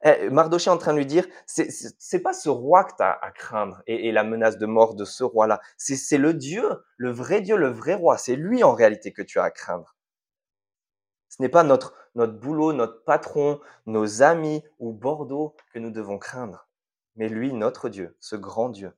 Eh, 0.03 0.29
Mardoché 0.29 0.69
est 0.69 0.73
en 0.73 0.77
train 0.77 0.93
de 0.93 0.99
lui 0.99 1.05
dire, 1.05 1.25
c'est 1.45 2.19
pas 2.21 2.33
ce 2.33 2.49
roi 2.49 2.83
que 2.83 2.95
tu 2.95 3.03
as 3.03 3.12
à 3.12 3.31
craindre 3.31 3.81
et, 3.88 4.12
la 4.12 4.23
menace 4.23 4.57
de 4.57 4.65
mort 4.65 4.95
de 4.95 5.05
ce 5.05 5.23
roi-là. 5.23 5.62
C'est 5.77 6.17
le 6.17 6.33
Dieu, 6.33 6.67
le 6.97 7.12
vrai 7.12 7.41
Dieu, 7.41 7.57
le 7.57 7.69
vrai 7.69 7.95
roi. 7.95 8.17
C'est 8.17 8.36
lui 8.36 8.63
en 8.63 8.73
réalité 8.73 9.13
que 9.13 9.23
tu 9.23 9.39
as 9.39 9.43
à 9.43 9.51
craindre. 9.51 9.95
Ce 11.29 11.41
n'est 11.41 11.49
pas 11.49 11.63
notre, 11.63 11.95
notre 12.13 12.33
boulot, 12.33 12.73
notre 12.73 13.03
patron, 13.03 13.59
nos 13.88 14.21
amis 14.21 14.63
ou 14.77 14.93
Bordeaux 14.93 15.55
que 15.73 15.79
nous 15.79 15.89
devons 15.89 16.19
craindre, 16.19 16.62
mais 17.15 17.30
lui, 17.30 17.54
notre 17.54 17.89
Dieu, 17.89 18.15
ce 18.19 18.36
grand 18.36 18.69
Dieu. 18.69 18.93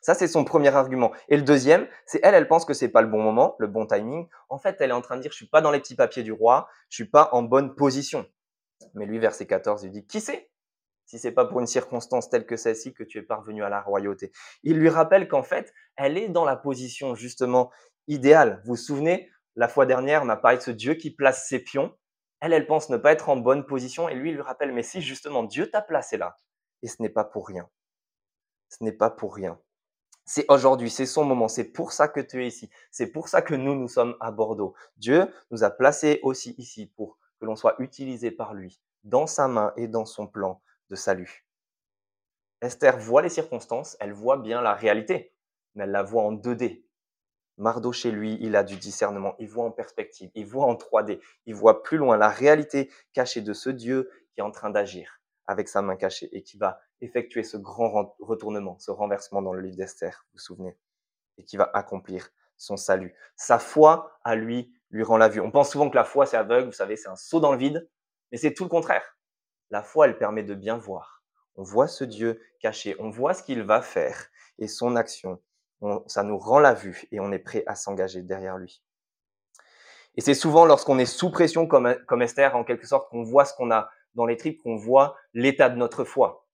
Ça, 0.00 0.14
c'est 0.14 0.28
son 0.28 0.44
premier 0.44 0.68
argument. 0.68 1.12
Et 1.28 1.36
le 1.36 1.42
deuxième, 1.42 1.88
c'est 2.04 2.20
elle, 2.22 2.34
elle 2.34 2.46
pense 2.46 2.66
que 2.66 2.74
c'est 2.74 2.90
pas 2.90 3.00
le 3.00 3.08
bon 3.08 3.22
moment, 3.22 3.56
le 3.58 3.66
bon 3.66 3.86
timing. 3.86 4.28
En 4.50 4.58
fait, 4.58 4.76
elle 4.80 4.90
est 4.90 4.94
en 4.94 5.00
train 5.00 5.16
de 5.16 5.22
dire, 5.22 5.30
je 5.30 5.36
suis 5.36 5.48
pas 5.48 5.62
dans 5.62 5.70
les 5.70 5.80
petits 5.80 5.94
papiers 5.94 6.22
du 6.22 6.32
roi, 6.32 6.68
je 6.90 6.96
suis 6.96 7.10
pas 7.10 7.30
en 7.32 7.42
bonne 7.42 7.74
position. 7.74 8.26
Mais 8.92 9.06
lui, 9.06 9.18
verset 9.18 9.46
14, 9.46 9.84
il 9.84 9.90
dit, 9.90 10.06
qui 10.06 10.20
sait 10.20 10.50
si 11.06 11.18
c'est 11.18 11.32
pas 11.32 11.44
pour 11.44 11.60
une 11.60 11.66
circonstance 11.66 12.28
telle 12.30 12.46
que 12.46 12.56
celle-ci 12.56 12.92
que 12.92 13.02
tu 13.02 13.18
es 13.18 13.22
parvenu 13.22 13.62
à 13.62 13.68
la 13.68 13.80
royauté? 13.80 14.32
Il 14.62 14.78
lui 14.78 14.88
rappelle 14.88 15.28
qu'en 15.28 15.42
fait, 15.42 15.72
elle 15.96 16.18
est 16.18 16.28
dans 16.28 16.44
la 16.44 16.56
position 16.56 17.14
justement 17.14 17.70
idéale. 18.06 18.60
Vous 18.64 18.72
vous 18.72 18.76
souvenez, 18.76 19.30
la 19.56 19.68
fois 19.68 19.86
dernière, 19.86 20.22
on 20.22 20.28
a 20.28 20.36
parlé 20.36 20.58
de 20.58 20.62
ce 20.62 20.70
Dieu 20.70 20.94
qui 20.94 21.10
place 21.10 21.48
ses 21.48 21.60
pions. 21.60 21.96
Elle, 22.40 22.52
elle 22.52 22.66
pense 22.66 22.90
ne 22.90 22.96
pas 22.96 23.12
être 23.12 23.28
en 23.28 23.36
bonne 23.36 23.64
position 23.64 24.08
et 24.08 24.14
lui, 24.14 24.30
il 24.30 24.34
lui 24.34 24.42
rappelle, 24.42 24.72
mais 24.72 24.82
si 24.82 25.00
justement 25.00 25.44
Dieu 25.44 25.70
t'a 25.70 25.80
placé 25.80 26.16
là, 26.16 26.36
et 26.84 26.88
ce 26.88 27.00
n'est 27.02 27.08
pas 27.08 27.24
pour 27.24 27.48
rien. 27.48 27.68
Ce 28.68 28.84
n'est 28.84 28.92
pas 28.92 29.10
pour 29.10 29.34
rien. 29.34 29.58
C'est 30.26 30.44
aujourd'hui, 30.48 30.90
c'est 30.90 31.06
son 31.06 31.24
moment, 31.24 31.48
c'est 31.48 31.64
pour 31.64 31.92
ça 31.92 32.08
que 32.08 32.20
tu 32.20 32.44
es 32.44 32.46
ici, 32.46 32.70
c'est 32.90 33.08
pour 33.08 33.28
ça 33.28 33.42
que 33.42 33.54
nous, 33.54 33.74
nous 33.74 33.88
sommes 33.88 34.16
à 34.20 34.30
Bordeaux. 34.30 34.74
Dieu 34.96 35.26
nous 35.50 35.64
a 35.64 35.70
placés 35.70 36.20
aussi 36.22 36.54
ici 36.58 36.86
pour 36.86 37.18
que 37.40 37.46
l'on 37.46 37.56
soit 37.56 37.74
utilisé 37.78 38.30
par 38.30 38.54
lui, 38.54 38.80
dans 39.02 39.26
sa 39.26 39.48
main 39.48 39.72
et 39.76 39.88
dans 39.88 40.04
son 40.04 40.26
plan 40.26 40.62
de 40.90 40.94
salut. 40.94 41.46
Esther 42.60 42.98
voit 42.98 43.22
les 43.22 43.28
circonstances, 43.28 43.96
elle 44.00 44.12
voit 44.12 44.38
bien 44.38 44.62
la 44.62 44.74
réalité, 44.74 45.34
mais 45.74 45.84
elle 45.84 45.90
la 45.90 46.02
voit 46.02 46.22
en 46.22 46.32
2D. 46.32 46.84
Mardoché, 47.56 48.10
lui, 48.10 48.38
il 48.40 48.56
a 48.56 48.64
du 48.64 48.76
discernement, 48.76 49.36
il 49.38 49.48
voit 49.48 49.64
en 49.64 49.70
perspective, 49.70 50.30
il 50.34 50.46
voit 50.46 50.66
en 50.66 50.74
3D, 50.74 51.20
il 51.46 51.54
voit 51.54 51.82
plus 51.82 51.98
loin 51.98 52.16
la 52.16 52.28
réalité 52.28 52.90
cachée 53.12 53.42
de 53.42 53.52
ce 53.52 53.70
Dieu 53.70 54.10
qui 54.32 54.40
est 54.40 54.44
en 54.44 54.50
train 54.50 54.70
d'agir. 54.70 55.20
Avec 55.46 55.68
sa 55.68 55.82
main 55.82 55.96
cachée 55.96 56.28
et 56.36 56.42
qui 56.42 56.56
va 56.56 56.80
effectuer 57.00 57.42
ce 57.42 57.56
grand 57.56 58.14
retournement, 58.18 58.78
ce 58.78 58.90
renversement 58.90 59.42
dans 59.42 59.52
le 59.52 59.60
livre 59.60 59.76
d'Esther, 59.76 60.24
vous 60.26 60.38
vous 60.38 60.40
souvenez, 60.40 60.76
et 61.38 61.44
qui 61.44 61.56
va 61.56 61.70
accomplir 61.74 62.30
son 62.56 62.76
salut. 62.76 63.14
Sa 63.36 63.58
foi 63.58 64.18
à 64.24 64.34
lui 64.36 64.72
lui 64.90 65.02
rend 65.02 65.16
la 65.16 65.28
vue. 65.28 65.40
On 65.40 65.50
pense 65.50 65.70
souvent 65.70 65.90
que 65.90 65.96
la 65.96 66.04
foi 66.04 66.26
c'est 66.26 66.36
aveugle, 66.36 66.66
vous 66.66 66.72
savez, 66.72 66.96
c'est 66.96 67.08
un 67.08 67.16
saut 67.16 67.40
dans 67.40 67.52
le 67.52 67.58
vide, 67.58 67.88
mais 68.30 68.38
c'est 68.38 68.54
tout 68.54 68.64
le 68.64 68.70
contraire. 68.70 69.16
La 69.70 69.82
foi, 69.82 70.06
elle 70.06 70.18
permet 70.18 70.42
de 70.42 70.54
bien 70.54 70.76
voir. 70.76 71.24
On 71.56 71.62
voit 71.62 71.88
ce 71.88 72.04
Dieu 72.04 72.40
caché, 72.60 72.96
on 72.98 73.10
voit 73.10 73.34
ce 73.34 73.42
qu'il 73.42 73.62
va 73.62 73.82
faire 73.82 74.28
et 74.58 74.68
son 74.68 74.96
action. 74.96 75.40
ça 76.06 76.22
nous 76.22 76.38
rend 76.38 76.58
la 76.58 76.74
vue 76.74 77.06
et 77.12 77.20
on 77.20 77.32
est 77.32 77.38
prêt 77.38 77.64
à 77.66 77.74
s'engager 77.74 78.22
derrière 78.22 78.56
lui. 78.56 78.82
Et 80.16 80.20
c'est 80.20 80.34
souvent 80.34 80.64
lorsqu'on 80.64 80.98
est 80.98 81.06
sous 81.06 81.30
pression 81.30 81.66
comme, 81.66 81.96
comme 82.06 82.22
Esther, 82.22 82.54
en 82.54 82.64
quelque 82.64 82.86
sorte, 82.86 83.10
qu'on 83.10 83.24
voit 83.24 83.44
ce 83.44 83.54
qu'on 83.54 83.70
a 83.70 83.90
dans 84.14 84.26
les 84.26 84.36
tripes, 84.36 84.62
qu'on 84.62 84.76
voit 84.76 85.16
l'état 85.32 85.68
de 85.68 85.76
notre 85.76 86.04
foi. 86.04 86.46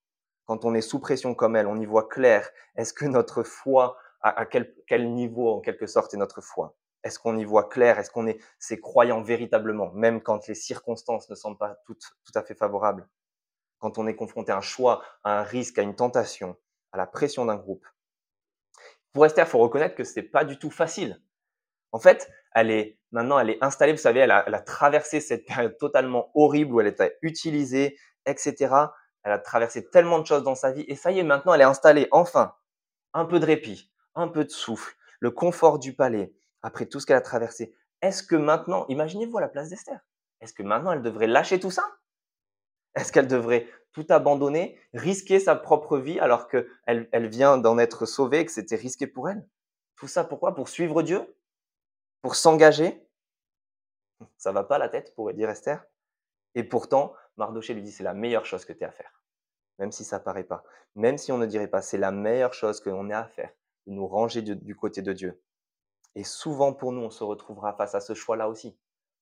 Quand 0.45 0.65
on 0.65 0.73
est 0.73 0.81
sous 0.81 0.99
pression 0.99 1.33
comme 1.35 1.55
elle, 1.55 1.67
on 1.67 1.79
y 1.79 1.85
voit 1.85 2.07
clair. 2.07 2.49
Est-ce 2.75 2.93
que 2.93 3.05
notre 3.05 3.43
foi, 3.43 3.97
à, 4.21 4.45
quel, 4.45 4.75
quel 4.87 5.13
niveau 5.13 5.49
en 5.49 5.61
quelque 5.61 5.87
sorte 5.87 6.13
est 6.13 6.17
notre 6.17 6.41
foi? 6.41 6.75
Est-ce 7.03 7.19
qu'on 7.19 7.37
y 7.37 7.45
voit 7.45 7.69
clair? 7.69 7.97
Est-ce 7.99 8.11
qu'on 8.11 8.27
est 8.27 8.39
ces 8.59 8.79
croyants 8.79 9.21
véritablement, 9.21 9.91
même 9.93 10.21
quand 10.21 10.47
les 10.47 10.55
circonstances 10.55 11.29
ne 11.29 11.35
sont 11.35 11.55
pas 11.55 11.77
toutes 11.85 12.05
tout 12.23 12.33
à 12.35 12.43
fait 12.43 12.55
favorables? 12.55 13.07
Quand 13.79 13.97
on 13.97 14.07
est 14.07 14.15
confronté 14.15 14.51
à 14.51 14.57
un 14.57 14.61
choix, 14.61 15.03
à 15.23 15.39
un 15.39 15.43
risque, 15.43 15.79
à 15.79 15.81
une 15.81 15.95
tentation, 15.95 16.55
à 16.91 16.97
la 16.97 17.07
pression 17.07 17.45
d'un 17.45 17.55
groupe? 17.55 17.87
Pour 19.13 19.25
Esther, 19.25 19.45
il 19.45 19.49
faut 19.49 19.59
reconnaître 19.59 19.95
que 19.95 20.03
ce 20.03 20.19
n'est 20.19 20.25
pas 20.25 20.45
du 20.45 20.57
tout 20.57 20.69
facile. 20.69 21.21
En 21.91 21.99
fait, 21.99 22.31
elle 22.53 22.71
est 22.71 22.99
maintenant, 23.11 23.39
elle 23.39 23.49
est 23.49 23.63
installée. 23.63 23.91
Vous 23.91 23.97
savez, 23.97 24.21
elle 24.21 24.31
a, 24.31 24.43
elle 24.47 24.55
a 24.55 24.61
traversé 24.61 25.19
cette 25.19 25.45
période 25.45 25.77
totalement 25.77 26.31
horrible 26.35 26.73
où 26.73 26.81
elle 26.81 26.87
était 26.87 27.17
utilisée, 27.21 27.97
etc. 28.25 28.75
Elle 29.23 29.31
a 29.31 29.39
traversé 29.39 29.89
tellement 29.89 30.19
de 30.19 30.25
choses 30.25 30.43
dans 30.43 30.55
sa 30.55 30.71
vie 30.71 30.85
et 30.87 30.95
ça 30.95 31.11
y 31.11 31.19
est, 31.19 31.23
maintenant, 31.23 31.53
elle 31.53 31.61
est 31.61 31.65
installée. 31.65 32.07
Enfin, 32.11 32.55
un 33.13 33.25
peu 33.25 33.39
de 33.39 33.45
répit, 33.45 33.91
un 34.15 34.27
peu 34.27 34.45
de 34.45 34.49
souffle, 34.49 34.95
le 35.19 35.31
confort 35.31 35.79
du 35.79 35.93
palais 35.93 36.33
après 36.61 36.85
tout 36.85 36.99
ce 36.99 37.05
qu'elle 37.05 37.17
a 37.17 37.21
traversé. 37.21 37.75
Est-ce 38.01 38.23
que 38.23 38.35
maintenant, 38.35 38.85
imaginez-vous 38.87 39.37
à 39.37 39.41
la 39.41 39.47
place 39.47 39.69
d'Esther, 39.69 39.99
est-ce 40.39 40.53
que 40.53 40.63
maintenant 40.63 40.91
elle 40.91 41.03
devrait 41.03 41.27
lâcher 41.27 41.59
tout 41.59 41.71
ça? 41.71 41.83
Est-ce 42.95 43.11
qu'elle 43.11 43.27
devrait 43.27 43.67
tout 43.93 44.05
abandonner, 44.09 44.79
risquer 44.93 45.39
sa 45.39 45.55
propre 45.55 45.97
vie 45.97 46.19
alors 46.19 46.47
qu'elle 46.47 47.09
elle 47.11 47.27
vient 47.27 47.57
d'en 47.57 47.77
être 47.77 48.05
sauvée 48.05 48.45
que 48.45 48.51
c'était 48.51 48.75
risqué 48.75 49.07
pour 49.07 49.29
elle? 49.29 49.47
Tout 49.95 50.07
ça 50.07 50.23
pourquoi? 50.23 50.55
Pour 50.55 50.67
suivre 50.67 51.03
Dieu? 51.03 51.35
Pour 52.21 52.35
s'engager. 52.35 53.07
Ça 54.37 54.51
va 54.51 54.63
pas 54.63 54.77
la 54.77 54.89
tête, 54.89 55.13
pourrait 55.15 55.33
dire 55.33 55.49
Esther. 55.49 55.83
Et 56.55 56.63
pourtant, 56.63 57.13
Mardoché 57.37 57.73
lui 57.73 57.81
dit 57.81 57.91
c'est 57.91 58.03
la 58.03 58.13
meilleure 58.13 58.45
chose 58.45 58.65
que 58.65 58.73
tu 58.73 58.83
as 58.83 58.89
à 58.89 58.91
faire. 58.91 59.23
Même 59.79 59.91
si 59.91 60.03
ça 60.03 60.19
paraît 60.19 60.43
pas. 60.43 60.63
Même 60.95 61.17
si 61.17 61.31
on 61.31 61.37
ne 61.37 61.45
dirait 61.45 61.67
pas, 61.67 61.81
c'est 61.81 61.97
la 61.97 62.11
meilleure 62.11 62.53
chose 62.53 62.81
que 62.81 62.89
l'on 62.89 63.09
ait 63.09 63.13
à 63.13 63.25
faire, 63.25 63.51
de 63.87 63.93
nous 63.93 64.07
ranger 64.07 64.41
du, 64.41 64.75
côté 64.75 65.01
de 65.01 65.13
Dieu. 65.13 65.41
Et 66.15 66.23
souvent 66.23 66.73
pour 66.73 66.91
nous, 66.91 67.01
on 67.01 67.09
se 67.09 67.23
retrouvera 67.23 67.73
face 67.73 67.95
à 67.95 68.01
ce 68.01 68.13
choix-là 68.13 68.49
aussi. 68.49 68.77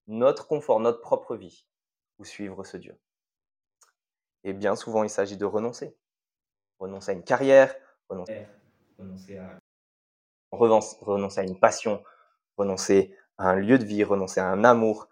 Notre 0.08 0.48
confort, 0.48 0.80
notre 0.80 1.02
propre 1.02 1.36
vie, 1.36 1.66
ou 2.18 2.26
suivre 2.26 2.64
ce 2.64 2.78
Dieu. 2.78 3.00
Et 4.44 4.54
bien 4.54 4.76
souvent, 4.76 5.04
il 5.04 5.10
s'agit 5.10 5.38
de 5.38 5.46
renoncer. 5.46 5.96
Renoncer 6.80 7.12
à 7.12 7.14
une 7.14 7.24
carrière, 7.24 7.76
renoncer, 8.10 8.48
renoncer 8.98 9.38
à, 9.38 9.60
renoncer 10.52 11.40
à 11.42 11.44
une 11.44 11.60
passion, 11.60 12.04
renoncer 12.60 13.16
à 13.38 13.50
un 13.50 13.56
lieu 13.56 13.80
de 13.80 13.86
vie, 13.86 14.04
renoncer 14.04 14.40
à 14.40 14.48
un 14.48 14.64
amour, 14.64 15.10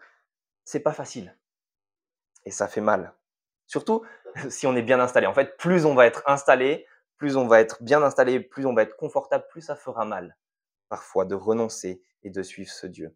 c'est 0.66 0.82
pas 0.82 0.94
facile. 0.94 1.36
Et 2.46 2.52
ça 2.52 2.68
fait 2.68 2.82
mal. 2.82 3.14
Surtout 3.66 4.04
si 4.50 4.68
on 4.68 4.76
est 4.76 4.84
bien 4.84 5.00
installé. 5.00 5.28
En 5.28 5.34
fait, 5.34 5.58
plus 5.58 5.86
on 5.86 5.96
va 5.96 6.06
être 6.06 6.24
installé, 6.28 6.86
plus 7.18 7.36
on 7.38 7.48
va 7.48 7.60
être 7.60 7.82
bien 7.82 8.04
installé, 8.04 8.40
plus 8.40 8.66
on 8.66 8.74
va 8.74 8.84
être 8.84 8.96
confortable, 8.96 9.46
plus 9.50 9.62
ça 9.62 9.76
fera 9.76 10.06
mal 10.06 10.38
parfois 10.90 11.26
de 11.26 11.36
renoncer 11.36 12.02
et 12.24 12.30
de 12.30 12.42
suivre 12.44 12.72
ce 12.72 12.88
Dieu. 12.88 13.16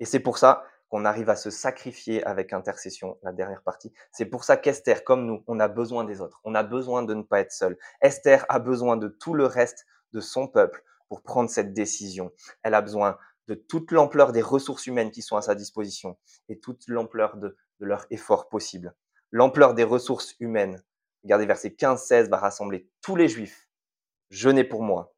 Et 0.00 0.04
c'est 0.04 0.20
pour 0.20 0.38
ça 0.38 0.64
qu'on 0.88 1.04
arrive 1.04 1.30
à 1.30 1.36
se 1.36 1.50
sacrifier 1.50 2.24
avec 2.24 2.52
intercession, 2.52 3.18
la 3.22 3.32
dernière 3.32 3.62
partie. 3.62 3.92
C'est 4.12 4.26
pour 4.26 4.44
ça 4.44 4.56
qu'Esther, 4.56 5.04
comme 5.04 5.26
nous, 5.26 5.44
on 5.46 5.60
a 5.60 5.68
besoin 5.68 6.04
des 6.04 6.20
autres. 6.20 6.40
On 6.44 6.54
a 6.54 6.62
besoin 6.62 7.02
de 7.02 7.14
ne 7.14 7.22
pas 7.22 7.40
être 7.40 7.52
seul. 7.52 7.78
Esther 8.00 8.44
a 8.48 8.58
besoin 8.58 8.96
de 8.96 9.08
tout 9.08 9.34
le 9.34 9.46
reste 9.46 9.86
de 10.12 10.20
son 10.20 10.48
peuple 10.48 10.82
pour 11.08 11.22
prendre 11.22 11.50
cette 11.50 11.72
décision. 11.72 12.32
Elle 12.62 12.74
a 12.74 12.82
besoin 12.82 13.18
de 13.48 13.54
toute 13.54 13.92
l'ampleur 13.92 14.32
des 14.32 14.42
ressources 14.42 14.86
humaines 14.86 15.10
qui 15.10 15.22
sont 15.22 15.36
à 15.36 15.42
sa 15.42 15.54
disposition 15.54 16.16
et 16.48 16.58
toute 16.58 16.88
l'ampleur 16.88 17.36
de, 17.36 17.56
leur 17.80 18.06
effort 18.10 18.48
possible. 18.48 18.94
L'ampleur 19.30 19.74
des 19.74 19.84
ressources 19.84 20.36
humaines. 20.40 20.82
Regardez, 21.22 21.44
verset 21.44 21.70
15-16 21.70 22.28
va 22.28 22.38
rassembler 22.38 22.88
tous 23.02 23.16
les 23.16 23.28
juifs. 23.28 23.68
Jeûnez 24.30 24.64
pour 24.64 24.82
moi. 24.82 25.14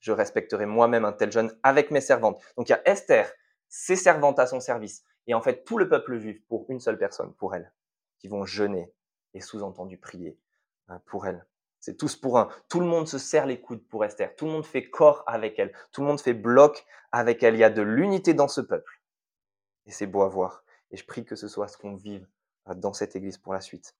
Je 0.00 0.10
respecterai 0.10 0.66
moi-même 0.66 1.04
un 1.04 1.12
tel 1.12 1.30
jeûne 1.30 1.56
avec 1.62 1.90
mes 1.90 2.00
servantes. 2.00 2.42
Donc 2.56 2.68
il 2.68 2.72
y 2.72 2.74
a 2.74 2.88
Esther, 2.88 3.30
ses 3.68 3.94
servantes 3.94 4.40
à 4.40 4.46
son 4.46 4.58
service, 4.58 5.04
et 5.28 5.34
en 5.34 5.40
fait 5.40 5.64
tout 5.64 5.78
le 5.78 5.88
peuple 5.88 6.18
juif 6.18 6.44
pour 6.48 6.66
une 6.68 6.80
seule 6.80 6.98
personne, 6.98 7.34
pour 7.34 7.54
elle, 7.54 7.72
qui 8.18 8.26
vont 8.26 8.44
jeûner 8.44 8.92
et 9.34 9.40
sous-entendu 9.40 9.98
prier 9.98 10.38
hein, 10.88 11.00
pour 11.06 11.26
elle. 11.26 11.46
C'est 11.82 11.96
tous 11.96 12.14
pour 12.14 12.38
un. 12.38 12.48
Tout 12.68 12.78
le 12.78 12.86
monde 12.86 13.08
se 13.08 13.18
serre 13.18 13.44
les 13.44 13.60
coudes 13.60 13.84
pour 13.88 14.04
Esther. 14.04 14.36
Tout 14.36 14.46
le 14.46 14.52
monde 14.52 14.64
fait 14.64 14.88
corps 14.88 15.24
avec 15.26 15.58
elle. 15.58 15.72
Tout 15.90 16.00
le 16.00 16.06
monde 16.06 16.20
fait 16.20 16.32
bloc 16.32 16.86
avec 17.10 17.42
elle. 17.42 17.54
Il 17.54 17.58
y 17.58 17.64
a 17.64 17.70
de 17.70 17.82
l'unité 17.82 18.34
dans 18.34 18.46
ce 18.46 18.60
peuple. 18.60 19.02
Et 19.86 19.90
c'est 19.90 20.06
beau 20.06 20.22
à 20.22 20.28
voir. 20.28 20.62
Et 20.92 20.96
je 20.96 21.04
prie 21.04 21.24
que 21.24 21.34
ce 21.34 21.48
soit 21.48 21.66
ce 21.66 21.76
qu'on 21.76 21.96
vive 21.96 22.28
euh, 22.68 22.74
dans 22.74 22.92
cette 22.92 23.16
église 23.16 23.36
pour 23.36 23.52
la 23.52 23.60
suite. 23.60 23.96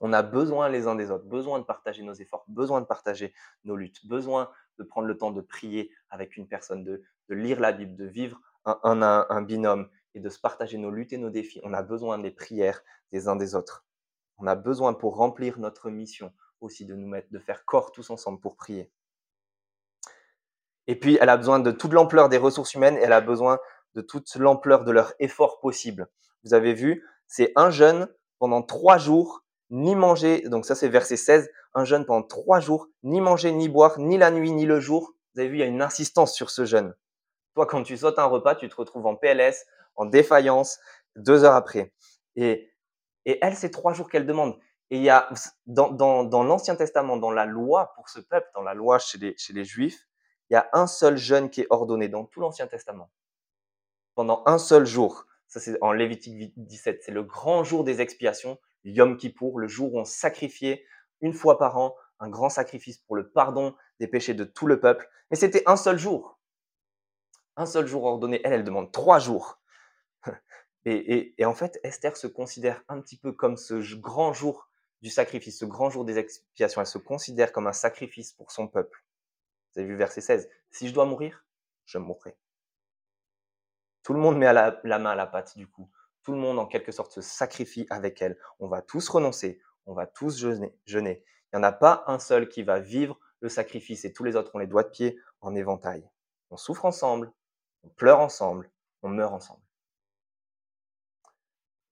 On 0.00 0.12
a 0.12 0.22
besoin 0.22 0.68
les 0.68 0.86
uns 0.86 0.94
des 0.94 1.10
autres, 1.10 1.24
besoin 1.24 1.58
de 1.58 1.64
partager 1.64 2.02
nos 2.02 2.12
efforts, 2.12 2.44
besoin 2.48 2.82
de 2.82 2.86
partager 2.86 3.32
nos 3.64 3.76
luttes, 3.76 4.06
besoin 4.06 4.50
de 4.76 4.84
prendre 4.84 5.08
le 5.08 5.16
temps 5.16 5.30
de 5.30 5.40
prier 5.40 5.90
avec 6.10 6.36
une 6.36 6.46
personne, 6.46 6.84
de, 6.84 7.02
lire 7.30 7.60
la 7.60 7.72
Bible, 7.72 7.96
de 7.96 8.04
vivre 8.04 8.42
un, 8.66 9.00
un 9.02 9.42
binôme 9.42 9.88
et 10.14 10.20
de 10.20 10.28
se 10.28 10.38
partager 10.38 10.76
nos 10.76 10.90
luttes 10.90 11.14
et 11.14 11.18
nos 11.18 11.30
défis. 11.30 11.60
On 11.62 11.72
a 11.72 11.82
besoin 11.82 12.18
des 12.18 12.30
prières 12.30 12.82
des 13.10 13.26
uns 13.26 13.36
des 13.36 13.54
autres. 13.54 13.86
On 14.36 14.46
a 14.46 14.54
besoin 14.54 14.92
pour 14.92 15.16
remplir 15.16 15.58
notre 15.58 15.88
mission, 15.88 16.32
aussi 16.64 16.84
de 16.84 16.94
nous 16.94 17.06
mettre, 17.06 17.28
de 17.30 17.38
faire 17.38 17.64
corps 17.64 17.92
tous 17.92 18.10
ensemble 18.10 18.40
pour 18.40 18.56
prier. 18.56 18.90
Et 20.86 20.98
puis, 20.98 21.18
elle 21.20 21.28
a 21.28 21.36
besoin 21.36 21.60
de 21.60 21.70
toute 21.70 21.92
l'ampleur 21.92 22.28
des 22.28 22.36
ressources 22.36 22.74
humaines, 22.74 22.98
elle 23.00 23.12
a 23.12 23.20
besoin 23.20 23.58
de 23.94 24.02
toute 24.02 24.34
l'ampleur 24.36 24.84
de 24.84 24.90
leur 24.90 25.14
effort 25.18 25.60
possible. 25.60 26.08
Vous 26.44 26.54
avez 26.54 26.74
vu, 26.74 27.04
c'est 27.26 27.52
un 27.56 27.70
jeune 27.70 28.08
pendant 28.38 28.62
trois 28.62 28.98
jours, 28.98 29.44
ni 29.70 29.94
manger, 29.94 30.42
donc 30.48 30.66
ça 30.66 30.74
c'est 30.74 30.88
verset 30.88 31.16
16, 31.16 31.50
un 31.74 31.84
jeune 31.84 32.04
pendant 32.04 32.22
trois 32.22 32.60
jours, 32.60 32.88
ni 33.02 33.20
manger, 33.20 33.52
ni 33.52 33.68
boire, 33.68 33.98
ni 33.98 34.18
la 34.18 34.30
nuit, 34.30 34.52
ni 34.52 34.66
le 34.66 34.80
jour. 34.80 35.14
Vous 35.34 35.40
avez 35.40 35.48
vu, 35.48 35.56
il 35.56 35.60
y 35.60 35.64
a 35.64 35.66
une 35.66 35.82
insistance 35.82 36.34
sur 36.34 36.50
ce 36.50 36.64
jeune. 36.64 36.94
Toi, 37.54 37.66
quand 37.66 37.82
tu 37.82 37.96
sautes 37.96 38.18
un 38.18 38.24
repas, 38.24 38.54
tu 38.54 38.68
te 38.68 38.76
retrouves 38.76 39.06
en 39.06 39.16
PLS, 39.16 39.64
en 39.96 40.06
défaillance, 40.06 40.78
deux 41.16 41.44
heures 41.44 41.54
après. 41.54 41.92
Et, 42.36 42.70
et 43.24 43.38
elle, 43.42 43.54
c'est 43.54 43.70
trois 43.70 43.94
jours 43.94 44.10
qu'elle 44.10 44.26
demande. 44.26 44.58
Et 44.94 44.98
il 44.98 45.02
y 45.02 45.10
a, 45.10 45.28
dans, 45.66 46.44
l'Ancien 46.44 46.76
Testament, 46.76 47.16
dans 47.16 47.32
la 47.32 47.46
loi 47.46 47.94
pour 47.96 48.08
ce 48.08 48.20
peuple, 48.20 48.48
dans 48.54 48.62
la 48.62 48.74
loi 48.74 49.00
chez 49.00 49.18
les, 49.18 49.64
Juifs, 49.64 50.06
il 50.48 50.54
y 50.54 50.56
a 50.56 50.68
un 50.72 50.86
seul 50.86 51.16
jeûne 51.16 51.50
qui 51.50 51.62
est 51.62 51.66
ordonné 51.70 52.06
dans 52.06 52.24
tout 52.24 52.38
l'Ancien 52.38 52.68
Testament. 52.68 53.10
Pendant 54.14 54.44
un 54.46 54.56
seul 54.56 54.86
jour. 54.86 55.26
Ça, 55.48 55.58
c'est 55.58 55.76
en 55.82 55.90
Lévitique 55.90 56.52
17. 56.56 57.02
C'est 57.02 57.10
le 57.10 57.24
grand 57.24 57.64
jour 57.64 57.82
des 57.82 58.00
expiations, 58.00 58.56
Yom 58.84 59.16
Kippour, 59.16 59.58
le 59.58 59.66
jour 59.66 59.94
où 59.94 59.98
on 59.98 60.04
sacrifiait 60.04 60.86
une 61.20 61.32
fois 61.32 61.58
par 61.58 61.76
an 61.76 61.96
un 62.20 62.28
grand 62.28 62.48
sacrifice 62.48 62.98
pour 62.98 63.16
le 63.16 63.28
pardon 63.28 63.74
des 63.98 64.06
péchés 64.06 64.34
de 64.34 64.44
tout 64.44 64.68
le 64.68 64.78
peuple. 64.78 65.10
Mais 65.28 65.36
c'était 65.36 65.64
un 65.66 65.76
seul 65.76 65.98
jour. 65.98 66.38
Un 67.56 67.66
seul 67.66 67.88
jour 67.88 68.04
ordonné. 68.04 68.40
Elle, 68.44 68.52
elle 68.52 68.64
demande 68.64 68.92
trois 68.92 69.18
jours. 69.18 69.60
Et 70.84 71.34
en 71.44 71.54
fait, 71.54 71.80
Esther 71.82 72.16
se 72.16 72.28
considère 72.28 72.84
un 72.88 73.00
petit 73.00 73.16
peu 73.16 73.32
comme 73.32 73.56
ce 73.56 73.96
grand 73.96 74.32
jour 74.32 74.68
du 75.04 75.10
sacrifice, 75.10 75.58
ce 75.58 75.66
grand 75.66 75.90
jour 75.90 76.06
des 76.06 76.16
expiations. 76.16 76.80
Elle 76.80 76.86
se 76.86 76.96
considère 76.96 77.52
comme 77.52 77.66
un 77.66 77.74
sacrifice 77.74 78.32
pour 78.32 78.50
son 78.50 78.68
peuple. 78.68 79.04
Vous 79.70 79.80
avez 79.80 79.88
vu 79.88 79.96
verset 79.96 80.22
16. 80.22 80.48
Si 80.70 80.88
je 80.88 80.94
dois 80.94 81.04
mourir, 81.04 81.44
je 81.84 81.98
mourrai. 81.98 82.38
Tout 84.02 84.14
le 84.14 84.18
monde 84.20 84.38
met 84.38 84.50
la, 84.50 84.80
main 84.82 85.10
à 85.10 85.14
la 85.14 85.26
pâte 85.26 85.58
du 85.58 85.68
coup. 85.68 85.90
Tout 86.22 86.32
le 86.32 86.38
monde 86.38 86.58
en 86.58 86.64
quelque 86.64 86.90
sorte 86.90 87.12
se 87.12 87.20
sacrifie 87.20 87.86
avec 87.90 88.22
elle. 88.22 88.38
On 88.60 88.66
va 88.66 88.80
tous 88.80 89.06
renoncer, 89.10 89.60
on 89.84 89.92
va 89.92 90.06
tous 90.06 90.38
jeûner. 90.38 90.74
jeûner. 90.86 91.22
Il 91.52 91.56
n'y 91.56 91.60
en 91.60 91.64
a 91.64 91.72
pas 91.72 92.04
un 92.06 92.18
seul 92.18 92.48
qui 92.48 92.62
va 92.62 92.80
vivre 92.80 93.20
le 93.40 93.50
sacrifice 93.50 94.06
et 94.06 94.12
tous 94.14 94.24
les 94.24 94.36
autres 94.36 94.54
ont 94.54 94.58
les 94.58 94.66
doigts 94.66 94.84
de 94.84 94.88
pied 94.88 95.20
en 95.42 95.54
éventail. 95.54 96.08
On 96.48 96.56
souffre 96.56 96.86
ensemble, 96.86 97.30
on 97.82 97.90
pleure 97.90 98.20
ensemble, 98.20 98.70
on 99.02 99.10
meurt 99.10 99.34
ensemble. 99.34 99.60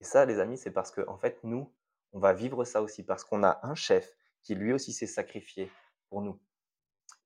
Et 0.01 0.05
ça, 0.05 0.25
les 0.25 0.41
amis, 0.41 0.57
c'est 0.57 0.71
parce 0.71 0.91
que, 0.91 1.07
en 1.09 1.19
fait, 1.19 1.39
nous, 1.45 1.71
on 2.13 2.19
va 2.19 2.33
vivre 2.33 2.65
ça 2.65 2.83
aussi 2.83 3.03
parce 3.03 3.25
qu'on 3.25 3.43
a 3.43 3.61
un 3.63 3.75
chef 3.75 4.17
qui 4.43 4.55
lui 4.55 4.73
aussi 4.73 4.93
s'est 4.93 5.07
sacrifié 5.07 5.71
pour 6.09 6.23
nous. 6.23 6.39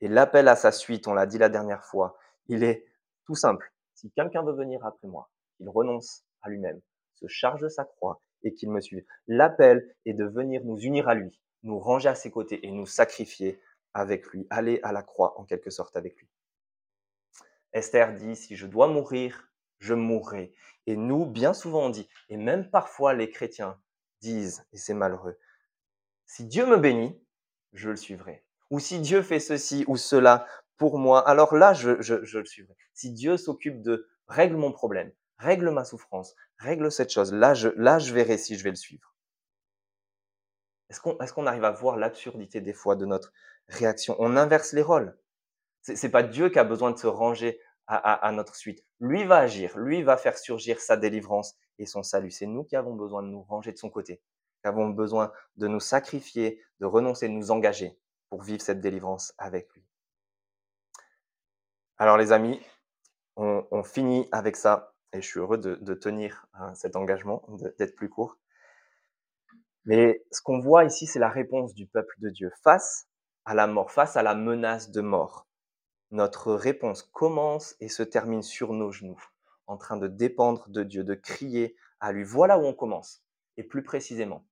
Et 0.01 0.09
l'appel 0.09 0.49
à 0.49 0.57
sa 0.57 0.73
suite, 0.73 1.09
on 1.09 1.15
l'a 1.15 1.27
dit 1.27 1.39
la 1.39 1.49
dernière 1.49 1.85
fois, 1.85 2.17
il 2.49 2.63
est 2.63 2.87
tout 3.25 3.35
simple. 3.35 3.73
Si 3.95 4.11
quelqu'un 4.11 4.43
veut 4.43 4.53
venir 4.53 4.85
après 4.85 5.09
moi, 5.09 5.31
il 5.59 5.69
renonce 5.69 6.25
à 6.43 6.51
lui-même, 6.51 6.81
se 7.15 7.27
charge 7.27 7.63
de 7.63 7.69
sa 7.69 7.85
croix 7.85 8.21
et 8.43 8.53
qu'il 8.53 8.71
me 8.71 8.81
suive. 8.81 9.05
L'appel 9.27 9.97
est 10.05 10.13
de 10.13 10.25
venir 10.25 10.63
nous 10.65 10.79
unir 10.79 11.09
à 11.09 11.15
lui, 11.15 11.41
nous 11.63 11.79
ranger 11.79 12.11
à 12.11 12.15
ses 12.15 12.31
côtés 12.31 12.65
et 12.67 12.71
nous 12.71 12.87
sacrifier 12.87 13.61
avec 13.95 14.27
lui, 14.27 14.47
aller 14.51 14.81
à 14.83 14.93
la 14.93 15.03
croix 15.03 15.41
en 15.41 15.45
quelque 15.45 15.71
sorte 15.71 15.97
avec 15.97 16.17
lui. 16.19 16.29
Esther 17.73 18.13
dit, 18.13 18.37
si 18.37 18.55
je 18.55 18.67
dois 18.67 18.89
mourir, 18.89 19.51
je 19.79 19.95
mourrai. 19.95 20.55
Et 20.87 20.97
nous, 20.97 21.27
bien 21.27 21.55
souvent, 21.55 21.87
on 21.87 21.91
dit, 21.91 22.09
et 22.29 22.37
même 22.37 22.71
parfois 22.71 23.15
les 23.15 23.31
chrétiens 23.31 23.81
disent, 24.21 24.65
et 24.73 24.79
c'est 24.79 24.95
malheureux, 24.95 25.39
si 26.27 26.45
Dieu 26.45 26.67
me 26.67 26.77
bénit, 26.77 27.21
je 27.73 27.91
le 27.91 27.97
suivrai. 27.97 28.45
Ou 28.71 28.81
si 28.81 29.01
Dieu 29.01 29.23
fait 29.23 29.41
ceci 29.41 29.85
ou 29.87 29.97
cela 29.97 30.47
pour 30.77 30.99
moi, 30.99 31.27
alors 31.27 31.55
là, 31.55 31.73
je, 31.73 32.01
je, 32.03 32.39
le 32.39 32.45
suivrai. 32.45 32.77
Si 32.93 33.13
Dieu 33.13 33.37
s'occupe 33.37 33.81
de 33.81 34.09
règle 34.27 34.57
mon 34.57 34.73
problème, 34.73 35.13
règle 35.39 35.71
ma 35.71 35.85
souffrance, 35.85 36.35
règle 36.59 36.91
cette 36.91 37.11
chose, 37.11 37.33
là 37.33 37.55
je, 37.55 37.69
là, 37.77 37.99
je 37.99 38.13
verrai 38.13 38.39
si 38.39 38.59
je 38.59 38.65
vais 38.65 38.71
le 38.71 38.77
suivre. 38.77 39.15
Est-ce 40.89 41.01
qu'on 41.01 41.47
est 41.47 41.49
arrive 41.49 41.65
à 41.65 41.71
voir 41.71 41.97
l'absurdité 41.97 42.61
des 42.61 42.73
fois 42.73 42.97
de 42.97 43.07
notre 43.07 43.33
réaction? 43.69 44.17
On 44.19 44.37
inverse 44.37 44.73
les 44.73 44.83
rôles. 44.83 45.17
Ce 45.83 45.93
n'est 45.93 46.13
pas 46.13 46.23
Dieu 46.23 46.49
qui 46.49 46.59
a 46.59 46.65
besoin 46.65 46.91
de 46.91 46.99
se 46.99 47.07
ranger 47.07 47.61
à, 47.87 48.33
notre 48.33 48.57
suite. 48.57 48.85
Lui 49.01 49.25
va 49.25 49.39
agir, 49.39 49.79
lui 49.79 50.03
va 50.03 50.17
faire 50.17 50.37
surgir 50.37 50.81
sa 50.81 50.97
délivrance 50.97 51.57
et 51.79 51.87
son 51.87 52.03
salut. 52.03 52.31
C'est 52.31 52.47
nous 52.47 52.65
qui 52.65 52.77
avons 52.77 52.95
besoin 52.95 53.23
de 53.23 53.29
nous 53.29 53.43
ranger 53.43 53.73
de 53.73 53.79
son 53.79 53.91
côté, 53.91 54.21
qui 54.63 54.69
avons 54.69 54.89
besoin 54.89 55.33
de 55.57 55.69
nous 55.69 55.81
sacrifier, 55.81 56.61
de 56.81 56.87
renoncer, 56.87 57.29
de 57.29 57.33
nous 57.33 57.51
engager 57.51 57.99
pour 58.29 58.43
vivre 58.43 58.61
cette 58.61 58.81
délivrance 58.81 59.35
avec 59.39 59.73
lui. 59.75 59.85
Alors 61.99 62.17
les 62.17 62.33
amis, 62.33 62.61
on, 63.37 63.83
finit 63.83 64.29
avec 64.33 64.57
ça 64.57 64.95
et 65.13 65.21
je 65.21 65.27
suis 65.27 65.41
heureux 65.41 65.59
de, 65.59 65.95
tenir 65.95 66.47
hein, 66.55 66.75
cet 66.75 66.97
engagement, 66.97 67.47
d'être 67.79 67.95
plus 67.95 68.09
court. 68.09 68.39
Mais 69.85 70.25
ce 70.33 70.43
qu'on 70.43 70.59
voit 70.59 70.85
ici, 70.85 71.07
c'est 71.07 71.21
la 71.21 71.29
réponse 71.29 71.75
du 71.75 71.87
peuple 71.87 72.15
de 72.19 72.31
Dieu 72.31 72.51
face 72.65 73.07
à 73.45 73.55
la 73.55 73.67
mort, 73.69 73.93
face 73.93 74.17
à 74.17 74.23
la 74.23 74.35
menace 74.35 74.91
de 74.91 75.01
mort 75.01 75.47
notre 76.11 76.55
réponse 76.55 77.03
commence 77.03 77.75
et 77.81 77.89
se 77.89 78.03
termine 78.03 78.43
sur 78.43 78.73
nos 78.73 78.93
genoux, 78.93 79.23
en 79.67 79.77
train 79.77 79.97
de 79.97 80.07
dépendre 80.07 80.69
de 80.69 80.83
Dieu, 80.83 81.05
de 81.05 81.15
crier 81.15 81.77
à 82.01 82.13
lui. 82.13 82.25
Voilà 82.25 82.59
où 82.59 82.65
on 82.65 82.75
commence, 82.75 83.23
et 83.57 83.65
plus 83.65 83.83
précisément. 83.83 84.47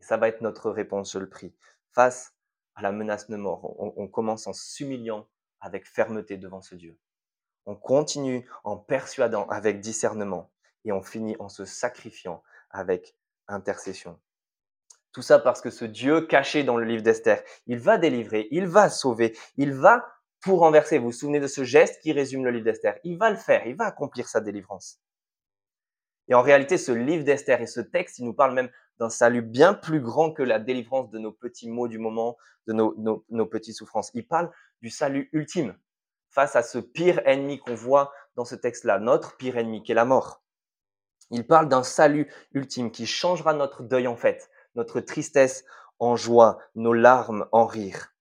ça 0.00 0.16
va 0.16 0.28
être 0.28 0.40
notre 0.40 0.70
réponse, 0.70 1.12
je 1.12 1.18
le 1.18 1.28
prie. 1.28 1.54
Face 1.92 2.34
à 2.74 2.82
la 2.82 2.92
menace 2.92 3.28
de 3.28 3.36
mort, 3.36 3.76
on, 3.78 4.08
commence 4.08 4.46
en 4.46 4.52
s'humiliant 4.52 5.28
avec 5.60 5.86
fermeté 5.86 6.36
devant 6.36 6.62
ce 6.62 6.74
Dieu. 6.74 6.98
On 7.66 7.76
continue 7.76 8.48
en 8.64 8.76
persuadant 8.76 9.46
avec 9.48 9.80
discernement, 9.80 10.50
et 10.84 10.92
on 10.92 11.02
finit 11.02 11.36
en 11.38 11.48
se 11.48 11.64
sacrifiant 11.64 12.42
avec 12.70 13.16
intercession. 13.46 14.18
Tout 15.12 15.22
ça 15.22 15.38
parce 15.38 15.60
que 15.60 15.70
ce 15.70 15.84
Dieu 15.84 16.22
caché 16.22 16.64
dans 16.64 16.78
le 16.78 16.86
livre 16.86 17.02
d'Esther, 17.02 17.42
il 17.66 17.78
va 17.78 17.98
délivrer, 17.98 18.48
il 18.50 18.66
va 18.66 18.88
sauver, 18.88 19.36
il 19.56 19.74
va 19.74 20.06
pour 20.42 20.60
renverser. 20.60 20.98
Vous 20.98 21.06
vous 21.06 21.12
souvenez 21.12 21.40
de 21.40 21.46
ce 21.46 21.64
geste 21.64 22.02
qui 22.02 22.12
résume 22.12 22.44
le 22.44 22.50
livre 22.50 22.64
d'Esther? 22.64 22.98
Il 23.04 23.16
va 23.16 23.30
le 23.30 23.36
faire, 23.36 23.66
il 23.66 23.76
va 23.76 23.86
accomplir 23.86 24.28
sa 24.28 24.40
délivrance. 24.40 25.00
Et 26.28 26.34
en 26.34 26.42
réalité, 26.42 26.76
ce 26.76 26.92
livre 26.92 27.24
d'Esther 27.24 27.60
et 27.60 27.66
ce 27.66 27.80
texte, 27.80 28.18
il 28.18 28.24
nous 28.24 28.34
parle 28.34 28.54
même 28.54 28.70
d'un 28.98 29.08
salut 29.08 29.42
bien 29.42 29.72
plus 29.74 30.00
grand 30.00 30.32
que 30.32 30.42
la 30.42 30.58
délivrance 30.58 31.10
de 31.10 31.18
nos 31.18 31.32
petits 31.32 31.70
maux 31.70 31.88
du 31.88 31.98
moment, 31.98 32.36
de 32.66 32.72
nos, 32.72 33.24
nos, 33.30 33.46
petites 33.46 33.76
souffrances. 33.76 34.10
Il 34.14 34.26
parle 34.26 34.50
du 34.82 34.90
salut 34.90 35.30
ultime 35.32 35.76
face 36.28 36.56
à 36.56 36.62
ce 36.62 36.78
pire 36.78 37.20
ennemi 37.26 37.58
qu'on 37.58 37.74
voit 37.74 38.12
dans 38.36 38.44
ce 38.44 38.54
texte-là, 38.54 38.98
notre 38.98 39.36
pire 39.36 39.58
ennemi 39.58 39.82
qui 39.82 39.92
est 39.92 39.96
la 39.96 40.04
mort. 40.04 40.42
Il 41.30 41.46
parle 41.46 41.68
d'un 41.68 41.82
salut 41.82 42.30
ultime 42.52 42.90
qui 42.90 43.06
changera 43.06 43.54
notre 43.54 43.82
deuil 43.82 44.06
en 44.06 44.16
fête, 44.16 44.50
notre 44.74 45.00
tristesse 45.00 45.64
en 45.98 46.16
joie, 46.16 46.58
nos 46.74 46.92
larmes 46.92 47.46
en 47.52 47.66
rire 47.66 48.11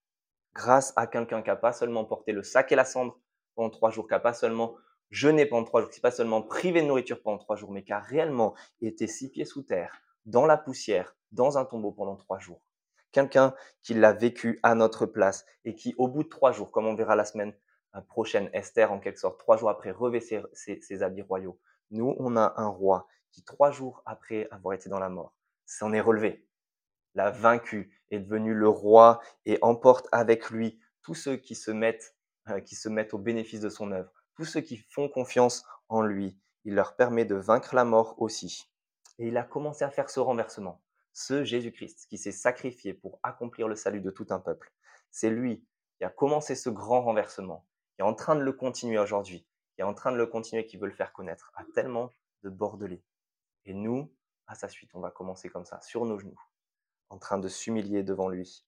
grâce 0.54 0.94
à 0.96 1.08
quelqu'un 1.08 1.42
qui 1.42 1.50
n'a 1.50 1.56
pas 1.56 1.74
seulement 1.74 2.06
porté 2.06 2.32
le 2.32 2.44
sac 2.44 2.72
et 2.72 2.76
la 2.76 2.86
cendre 2.86 3.20
pendant 3.56 3.70
trois 3.70 3.90
jours, 3.90 4.08
qui 4.08 4.14
n'a 4.14 4.20
pas 4.20 4.34
seulement 4.34 4.76
jeûné 5.10 5.46
pendant 5.46 5.66
trois 5.66 5.82
jours, 5.82 5.90
qui 5.90 6.00
n'a 6.00 6.10
pas 6.10 6.16
seulement 6.16 6.42
privé 6.42 6.82
de 6.82 6.88
nourriture 6.88 7.22
pendant 7.22 7.38
trois 7.38 7.56
jours, 7.56 7.72
mais 7.72 7.84
qui 7.84 7.94
a 7.94 8.00
réellement 8.00 8.56
été 8.82 9.08
six 9.08 9.30
pieds 9.30 9.46
sous 9.46 9.64
terre, 9.64 10.02
dans 10.26 10.46
la 10.46 10.58
poussière, 10.58 11.16
dans 11.32 11.58
un 11.58 11.66
tombeau 11.66 11.92
pendant 11.92 12.16
trois 12.16 12.40
jours. 12.40 12.62
Quelqu'un 13.12 13.54
qui 13.82 13.94
l'a 13.94 14.14
vécu 14.14 14.60
à 14.64 14.74
notre 14.74 15.06
place 15.06 15.46
et 15.66 15.76
qui, 15.76 15.94
au 15.98 16.08
bout 16.08 16.24
de 16.24 16.30
trois 16.30 16.52
jours, 16.52 16.72
comme 16.72 16.88
on 16.88 16.96
verra 16.96 17.16
la 17.16 17.26
semaine 17.26 17.54
euh, 17.96 18.02
prochaine, 18.02 18.50
Esther, 18.54 18.92
en 18.92 19.00
quelque 19.00 19.20
sorte, 19.20 19.38
trois 19.38 19.58
jours 19.58 19.70
après, 19.70 19.92
revêt 19.92 20.22
ses, 20.22 20.42
ses 20.54 21.04
habits 21.04 21.22
royaux. 21.22 21.60
Nous, 21.90 22.16
on 22.20 22.38
a 22.38 22.54
un 22.56 22.68
roi 22.68 23.08
qui, 23.32 23.44
trois 23.44 23.72
jours 23.72 24.02
après 24.06 24.48
avoir 24.52 24.76
été 24.76 24.90
dans 24.90 25.00
la 25.00 25.10
mort, 25.10 25.34
s'en 25.66 25.92
est 25.92 26.02
relevé, 26.02 26.48
l'a 27.16 27.32
vaincu, 27.32 28.01
est 28.12 28.20
devenu 28.20 28.54
le 28.54 28.70
roi 28.70 29.22
et 29.46 29.58
emporte 29.62 30.08
avec 30.12 30.50
lui 30.50 30.80
tous 31.02 31.16
ceux 31.16 31.38
qui 31.38 31.56
se 31.56 31.72
mettent, 31.72 32.16
euh, 32.50 32.60
qui 32.60 32.76
se 32.76 32.90
mettent 32.90 33.14
au 33.14 33.18
bénéfice 33.18 33.62
de 33.62 33.70
son 33.70 33.92
œuvre, 33.92 34.12
tous 34.36 34.46
ceux 34.46 34.62
qui 34.62 34.78
font 34.78 35.10
confiance 35.10 35.66
en 35.90 36.02
lui. 36.02 36.38
Il 36.64 36.76
leur 36.76 36.96
permet 36.96 37.26
de 37.26 37.36
vaincre 37.36 37.74
la 37.74 37.86
mort 37.86 38.22
aussi. 38.22 38.70
Et 39.18 39.28
il 39.28 39.38
a 39.38 39.44
commencé 39.44 39.84
à 39.84 39.90
faire 39.90 40.10
ce 40.10 40.20
renversement. 40.20 40.82
Ce 41.14 41.44
Jésus-Christ 41.44 42.06
qui 42.08 42.18
s'est 42.18 42.32
sacrifié 42.32 42.94
pour 42.94 43.20
accomplir 43.24 43.68
le 43.68 43.76
salut 43.76 44.02
de 44.02 44.12
tout 44.12 44.28
un 44.30 44.40
peuple. 44.40 44.72
C'est 45.10 45.30
lui 45.30 45.66
qui 45.98 46.04
a 46.04 46.10
commencé 46.10 46.56
ce 46.56 46.70
grand 46.70 47.02
renversement, 47.02 47.66
qui 47.96 48.02
est 48.02 48.06
en 48.06 48.14
train 48.14 48.36
de 48.36 48.42
le 48.42 48.54
continuer 48.54 49.00
aujourd'hui, 49.00 49.46
qui 49.76 49.82
est 49.82 49.86
en 49.86 49.94
train 49.94 50.12
de 50.12 50.18
le 50.18 50.28
continuer, 50.28 50.66
qui 50.66 50.78
veut 50.78 50.88
le 50.88 50.94
faire 50.94 51.14
connaître 51.14 51.52
à 51.56 51.64
tellement 51.76 52.12
de 52.44 52.50
bordelais. 52.50 53.04
Et 53.66 53.74
nous, 53.74 54.12
à 54.48 54.56
sa 54.56 54.70
suite, 54.70 54.92
on 54.94 55.00
va 55.00 55.12
commencer 55.12 55.50
comme 55.50 55.66
ça, 55.66 55.82
sur 55.82 56.06
nos 56.06 56.18
genoux 56.18 56.40
en 57.12 57.18
train 57.18 57.38
de 57.38 57.50
s'humilier 57.50 58.04
devant 58.04 58.30
lui 58.30 58.66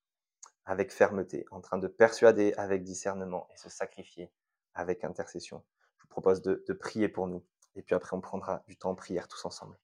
avec 0.66 0.92
fermeté, 0.92 1.46
en 1.52 1.62
train 1.62 1.78
de 1.78 1.88
persuader 1.88 2.54
avec 2.58 2.84
discernement 2.84 3.48
et 3.54 3.58
se 3.58 3.70
sacrifier 3.70 4.32
avec 4.74 5.04
intercession. 5.04 5.64
Je 5.98 6.04
vous 6.04 6.10
propose 6.10 6.42
de, 6.42 6.74
prier 6.74 7.08
pour 7.08 7.28
nous 7.28 7.44
et 7.76 7.82
puis 7.82 7.96
après 7.96 8.16
on 8.16 8.22
prendra 8.22 8.64
du 8.68 8.78
temps 8.78 8.92
en 8.92 8.96
prière 8.96 9.28
tous 9.28 9.46
ensemble. 9.46 9.78